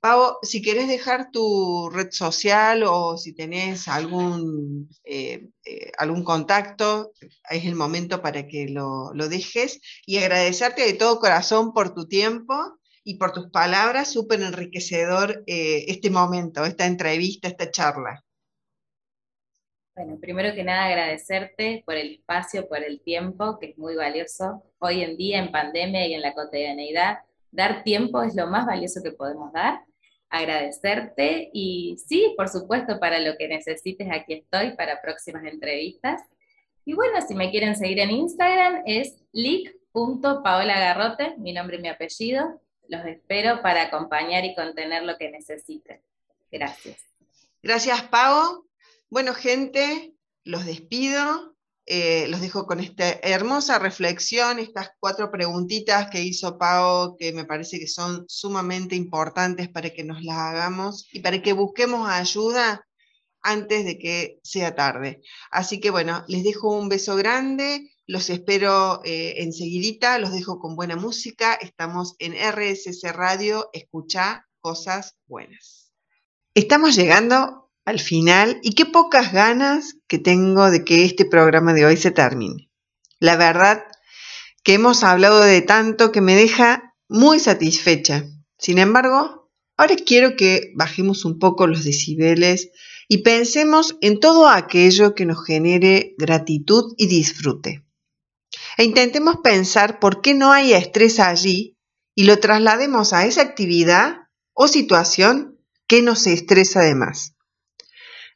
Pau, 0.00 0.38
si 0.42 0.62
quieres 0.62 0.88
dejar 0.88 1.30
tu 1.30 1.90
red 1.90 2.08
social 2.12 2.82
o 2.84 3.18
si 3.18 3.34
tenés 3.34 3.88
algún, 3.88 4.88
eh, 5.04 5.50
eh, 5.66 5.92
algún 5.98 6.24
contacto, 6.24 7.12
es 7.50 7.66
el 7.66 7.74
momento 7.74 8.22
para 8.22 8.48
que 8.48 8.68
lo, 8.70 9.12
lo, 9.12 9.28
dejes 9.28 9.80
y 10.06 10.16
agradecerte 10.16 10.80
de 10.86 10.94
todo 10.94 11.20
corazón 11.20 11.74
por 11.74 11.92
tu 11.92 12.08
tiempo 12.08 12.54
y 13.04 13.18
por 13.18 13.32
tus 13.32 13.50
palabras, 13.50 14.10
súper 14.10 14.40
enriquecedor 14.40 15.42
este 15.46 16.08
momento, 16.08 16.64
esta 16.64 16.86
entrevista, 16.86 17.48
esta 17.48 17.70
charla. 17.70 18.24
Bueno, 20.02 20.18
primero 20.18 20.54
que 20.54 20.64
nada 20.64 20.86
agradecerte 20.86 21.82
por 21.84 21.94
el 21.94 22.12
espacio, 22.12 22.66
por 22.66 22.82
el 22.82 23.02
tiempo, 23.02 23.58
que 23.58 23.66
es 23.66 23.76
muy 23.76 23.96
valioso. 23.96 24.62
Hoy 24.78 25.02
en 25.02 25.18
día, 25.18 25.38
en 25.38 25.52
pandemia 25.52 26.06
y 26.06 26.14
en 26.14 26.22
la 26.22 26.32
cotidianeidad, 26.32 27.18
dar 27.50 27.84
tiempo 27.84 28.22
es 28.22 28.34
lo 28.34 28.46
más 28.46 28.64
valioso 28.64 29.02
que 29.02 29.12
podemos 29.12 29.52
dar. 29.52 29.82
Agradecerte 30.30 31.50
y 31.52 31.98
sí, 31.98 32.32
por 32.34 32.48
supuesto, 32.48 32.98
para 32.98 33.18
lo 33.18 33.36
que 33.36 33.46
necesites, 33.46 34.08
aquí 34.10 34.32
estoy 34.32 34.74
para 34.74 35.02
próximas 35.02 35.44
entrevistas. 35.44 36.22
Y 36.86 36.94
bueno, 36.94 37.20
si 37.20 37.34
me 37.34 37.50
quieren 37.50 37.76
seguir 37.76 37.98
en 37.98 38.10
Instagram 38.10 38.82
es 38.86 39.22
lic.paolagarrote, 39.32 41.34
mi 41.36 41.52
nombre 41.52 41.76
y 41.76 41.82
mi 41.82 41.88
apellido. 41.88 42.58
Los 42.88 43.04
espero 43.04 43.60
para 43.60 43.82
acompañar 43.82 44.46
y 44.46 44.54
contener 44.54 45.02
lo 45.02 45.18
que 45.18 45.30
necesiten. 45.30 46.00
Gracias. 46.50 47.04
Gracias, 47.62 48.00
Pau. 48.04 48.69
Bueno, 49.10 49.34
gente, 49.34 50.14
los 50.44 50.64
despido. 50.64 51.56
eh, 51.86 52.28
los 52.28 52.40
dejo 52.40 52.66
con 52.66 52.78
esta 52.78 53.10
hermosa 53.22 53.80
reflexión, 53.80 54.60
estas 54.60 54.90
cuatro 55.00 55.32
preguntitas 55.32 56.08
que 56.08 56.22
hizo 56.22 56.56
Pau, 56.58 57.16
que 57.18 57.32
me 57.32 57.44
parece 57.44 57.80
que 57.80 57.88
son 57.88 58.24
sumamente 58.28 58.94
importantes 58.94 59.68
para 59.68 59.90
que 59.90 60.04
nos 60.04 60.22
las 60.22 60.36
hagamos 60.36 61.08
y 61.12 61.18
para 61.20 61.42
que 61.42 61.52
busquemos 61.52 62.08
ayuda 62.08 62.86
antes 63.42 63.84
de 63.84 63.98
que 63.98 64.38
sea 64.44 64.76
tarde. 64.76 65.20
Así 65.50 65.80
que 65.80 65.90
bueno, 65.90 66.24
les 66.28 66.44
dejo 66.44 66.68
un 66.72 66.88
beso 66.88 67.16
grande, 67.16 67.90
los 68.06 68.30
espero 68.30 69.00
eh, 69.04 69.42
enseguidita, 69.42 70.18
los 70.20 70.32
dejo 70.32 70.60
con 70.60 70.76
buena 70.76 70.94
música, 70.94 71.54
estamos 71.54 72.14
en 72.20 72.34
RSC 72.34 73.10
Radio, 73.12 73.70
escucha 73.72 74.46
cosas 74.60 75.16
buenas. 75.26 75.90
Estamos 76.54 76.94
llegando 76.94 77.59
al 77.84 77.98
final 77.98 78.60
y 78.62 78.74
qué 78.74 78.86
pocas 78.86 79.32
ganas 79.32 79.96
que 80.08 80.18
tengo 80.18 80.70
de 80.70 80.84
que 80.84 81.04
este 81.04 81.24
programa 81.24 81.72
de 81.72 81.86
hoy 81.86 81.96
se 81.96 82.10
termine. 82.10 82.70
La 83.18 83.36
verdad 83.36 83.84
que 84.62 84.74
hemos 84.74 85.02
hablado 85.02 85.40
de 85.40 85.62
tanto 85.62 86.12
que 86.12 86.20
me 86.20 86.34
deja 86.34 86.94
muy 87.08 87.38
satisfecha. 87.38 88.24
Sin 88.58 88.78
embargo, 88.78 89.50
ahora 89.76 89.96
quiero 89.96 90.36
que 90.36 90.72
bajemos 90.76 91.24
un 91.24 91.38
poco 91.38 91.66
los 91.66 91.84
decibeles 91.84 92.70
y 93.08 93.18
pensemos 93.18 93.96
en 94.00 94.20
todo 94.20 94.48
aquello 94.48 95.14
que 95.14 95.26
nos 95.26 95.44
genere 95.44 96.14
gratitud 96.18 96.94
y 96.96 97.08
disfrute. 97.08 97.84
E 98.76 98.84
intentemos 98.84 99.36
pensar 99.42 99.98
por 99.98 100.20
qué 100.20 100.34
no 100.34 100.52
hay 100.52 100.72
estrés 100.72 101.18
allí 101.18 101.76
y 102.14 102.24
lo 102.24 102.38
traslademos 102.38 103.12
a 103.12 103.26
esa 103.26 103.42
actividad 103.42 104.28
o 104.52 104.68
situación 104.68 105.58
que 105.86 106.02
nos 106.02 106.26
estresa 106.26 106.80
de 106.80 106.94
más. 106.94 107.34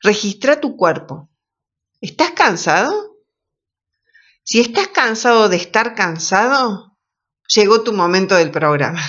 Registra 0.04 0.60
tu 0.60 0.76
cuerpo. 0.76 1.30
¿Estás 2.02 2.32
cansado? 2.32 3.16
Si 4.42 4.60
estás 4.60 4.88
cansado 4.88 5.48
de 5.48 5.56
estar 5.56 5.94
cansado, 5.94 6.98
llegó 7.48 7.82
tu 7.82 7.94
momento 7.94 8.34
del 8.34 8.50
programa. 8.50 9.00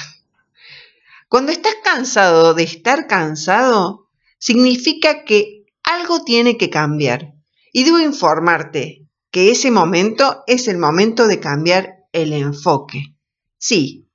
Cuando 1.27 1.51
estás 1.51 1.75
cansado 1.83 2.53
de 2.53 2.63
estar 2.63 3.07
cansado, 3.07 4.07
significa 4.39 5.25
que 5.25 5.65
algo 5.83 6.23
tiene 6.23 6.57
que 6.57 6.69
cambiar. 6.69 7.33
Y 7.73 7.83
debo 7.83 7.99
informarte 7.99 9.09
que 9.31 9.51
ese 9.51 9.71
momento 9.71 10.45
es 10.47 10.69
el 10.69 10.77
momento 10.77 11.27
de 11.27 11.41
cambiar 11.41 12.05
el 12.13 12.31
enfoque. 12.31 13.17
Sí, 13.57 14.07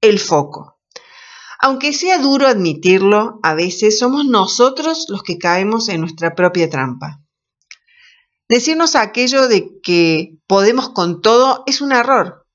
el 0.00 0.18
foco. 0.18 0.80
Aunque 1.64 1.92
sea 1.92 2.18
duro 2.18 2.48
admitirlo, 2.48 3.38
a 3.44 3.54
veces 3.54 3.98
somos 3.98 4.26
nosotros 4.26 5.06
los 5.08 5.22
que 5.22 5.38
caemos 5.38 5.88
en 5.88 6.00
nuestra 6.00 6.34
propia 6.34 6.68
trampa. 6.68 7.20
Decirnos 8.48 8.96
aquello 8.96 9.46
de 9.46 9.80
que 9.80 10.38
podemos 10.48 10.90
con 10.90 11.22
todo 11.22 11.62
es 11.66 11.80
un 11.80 11.92
error, 11.92 12.48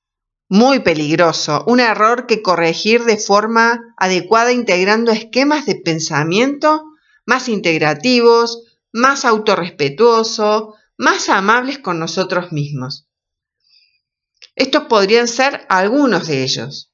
muy 0.50 0.80
peligroso, 0.80 1.64
un 1.66 1.80
error 1.80 2.26
que 2.26 2.42
corregir 2.42 3.04
de 3.04 3.16
forma 3.16 3.80
adecuada 3.96 4.52
integrando 4.52 5.10
esquemas 5.10 5.64
de 5.64 5.76
pensamiento 5.76 6.84
más 7.24 7.48
integrativos, 7.48 8.62
más 8.92 9.24
autorrespetuosos, 9.24 10.74
más 10.98 11.30
amables 11.30 11.78
con 11.78 11.98
nosotros 11.98 12.52
mismos. 12.52 13.08
Estos 14.54 14.84
podrían 14.84 15.28
ser 15.28 15.66
algunos 15.70 16.26
de 16.26 16.42
ellos. 16.42 16.92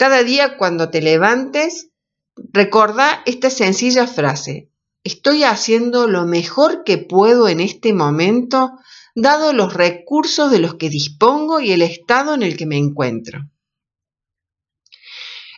Cada 0.00 0.24
día 0.24 0.56
cuando 0.56 0.88
te 0.88 1.02
levantes, 1.02 1.90
recordá 2.34 3.22
esta 3.26 3.50
sencilla 3.50 4.06
frase. 4.06 4.72
Estoy 5.04 5.44
haciendo 5.44 6.06
lo 6.06 6.24
mejor 6.24 6.84
que 6.84 6.96
puedo 6.96 7.48
en 7.48 7.60
este 7.60 7.92
momento, 7.92 8.78
dado 9.14 9.52
los 9.52 9.74
recursos 9.74 10.50
de 10.50 10.58
los 10.58 10.76
que 10.76 10.88
dispongo 10.88 11.60
y 11.60 11.72
el 11.72 11.82
estado 11.82 12.32
en 12.32 12.42
el 12.42 12.56
que 12.56 12.64
me 12.64 12.78
encuentro. 12.78 13.40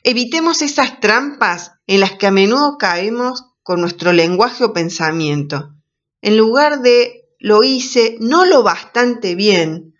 Evitemos 0.03 0.61
esas 0.61 0.99
trampas 0.99 1.75
en 1.87 2.01
las 2.01 2.17
que 2.17 2.27
a 2.27 2.33
menudo 2.33 2.79
caemos 2.79 3.45
con 3.63 3.81
nuestro 3.81 4.13
lenguaje 4.13 4.65
o 4.65 4.73
pensamiento. 4.73 5.73
En 6.21 6.37
lugar 6.37 6.83
de 6.83 7.29
lo 7.39 7.63
hice 7.63 8.17
no 8.19 8.45
lo 8.45 8.65
bastante 8.65 9.37
bien, 9.37 9.95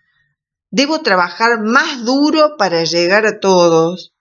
debo 0.69 0.99
trabajar 0.99 1.61
más 1.61 2.03
duro 2.03 2.57
para 2.57 2.83
llegar 2.83 3.25
a 3.25 3.39
todos, 3.39 4.12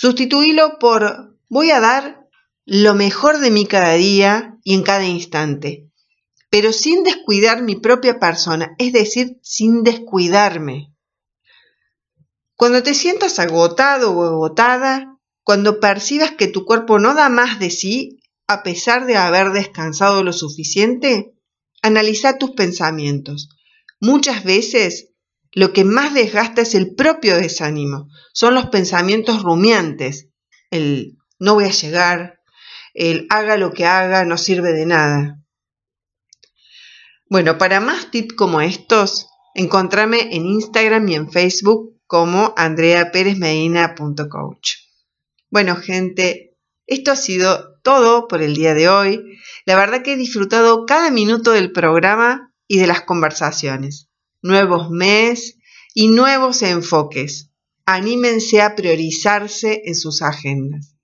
Sustituílo 0.00 0.78
por 0.78 1.36
voy 1.50 1.72
a 1.72 1.78
dar 1.78 2.26
lo 2.64 2.94
mejor 2.94 3.38
de 3.38 3.50
mí 3.50 3.66
cada 3.66 3.92
día 3.92 4.56
y 4.64 4.72
en 4.72 4.82
cada 4.82 5.04
instante, 5.04 5.90
pero 6.48 6.72
sin 6.72 7.04
descuidar 7.04 7.60
mi 7.60 7.76
propia 7.76 8.18
persona, 8.18 8.74
es 8.78 8.94
decir, 8.94 9.38
sin 9.42 9.82
descuidarme. 9.82 10.94
Cuando 12.56 12.82
te 12.82 12.94
sientas 12.94 13.38
agotado 13.38 14.16
o 14.16 14.24
agotada, 14.24 15.18
cuando 15.42 15.80
percibas 15.80 16.30
que 16.30 16.48
tu 16.48 16.64
cuerpo 16.64 16.98
no 16.98 17.14
da 17.14 17.28
más 17.28 17.58
de 17.58 17.68
sí, 17.68 18.22
a 18.46 18.62
pesar 18.62 19.04
de 19.04 19.18
haber 19.18 19.50
descansado 19.50 20.24
lo 20.24 20.32
suficiente, 20.32 21.34
analiza 21.82 22.38
tus 22.38 22.52
pensamientos. 22.52 23.50
Muchas 24.00 24.44
veces 24.44 25.10
lo 25.52 25.72
que 25.72 25.84
más 25.84 26.14
desgasta 26.14 26.62
es 26.62 26.74
el 26.74 26.94
propio 26.94 27.36
desánimo, 27.36 28.08
son 28.32 28.54
los 28.54 28.66
pensamientos 28.66 29.42
rumiantes, 29.42 30.28
el 30.70 31.18
no 31.38 31.54
voy 31.54 31.64
a 31.64 31.70
llegar, 31.70 32.40
el 32.94 33.26
haga 33.30 33.56
lo 33.56 33.72
que 33.72 33.86
haga, 33.86 34.24
no 34.24 34.36
sirve 34.38 34.72
de 34.72 34.86
nada. 34.86 35.42
Bueno, 37.28 37.58
para 37.58 37.80
más 37.80 38.10
tips 38.10 38.34
como 38.34 38.60
estos, 38.60 39.28
encontrame 39.54 40.34
en 40.36 40.46
Instagram 40.46 41.08
y 41.08 41.14
en 41.14 41.30
Facebook 41.30 42.00
como 42.06 42.52
andreaperezmedina.coach. 42.56 44.72
Bueno, 45.48 45.76
gente, 45.76 46.56
esto 46.86 47.12
ha 47.12 47.16
sido 47.16 47.78
todo 47.82 48.28
por 48.28 48.42
el 48.42 48.54
día 48.54 48.74
de 48.74 48.88
hoy. 48.88 49.38
La 49.64 49.76
verdad 49.76 50.02
que 50.02 50.14
he 50.14 50.16
disfrutado 50.16 50.86
cada 50.86 51.10
minuto 51.10 51.52
del 51.52 51.72
programa 51.72 52.52
y 52.66 52.78
de 52.78 52.86
las 52.86 53.02
conversaciones 53.02 54.09
nuevos 54.42 54.90
mes 54.90 55.58
y 55.94 56.08
nuevos 56.08 56.62
enfoques. 56.62 57.50
Anímense 57.86 58.62
a 58.62 58.76
priorizarse 58.76 59.82
en 59.84 59.94
sus 59.94 60.22
agendas. 60.22 60.96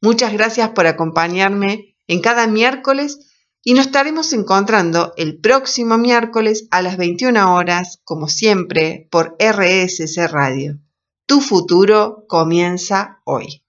Muchas 0.00 0.32
gracias 0.32 0.70
por 0.70 0.86
acompañarme 0.86 1.96
en 2.06 2.20
cada 2.20 2.46
miércoles 2.46 3.18
y 3.62 3.74
nos 3.74 3.86
estaremos 3.86 4.32
encontrando 4.32 5.12
el 5.16 5.40
próximo 5.40 5.98
miércoles 5.98 6.68
a 6.70 6.82
las 6.82 6.96
21 6.96 7.54
horas, 7.56 8.00
como 8.04 8.28
siempre, 8.28 9.08
por 9.10 9.36
RSC 9.40 10.28
Radio. 10.28 10.78
Tu 11.26 11.40
futuro 11.40 12.24
comienza 12.28 13.20
hoy. 13.24 13.65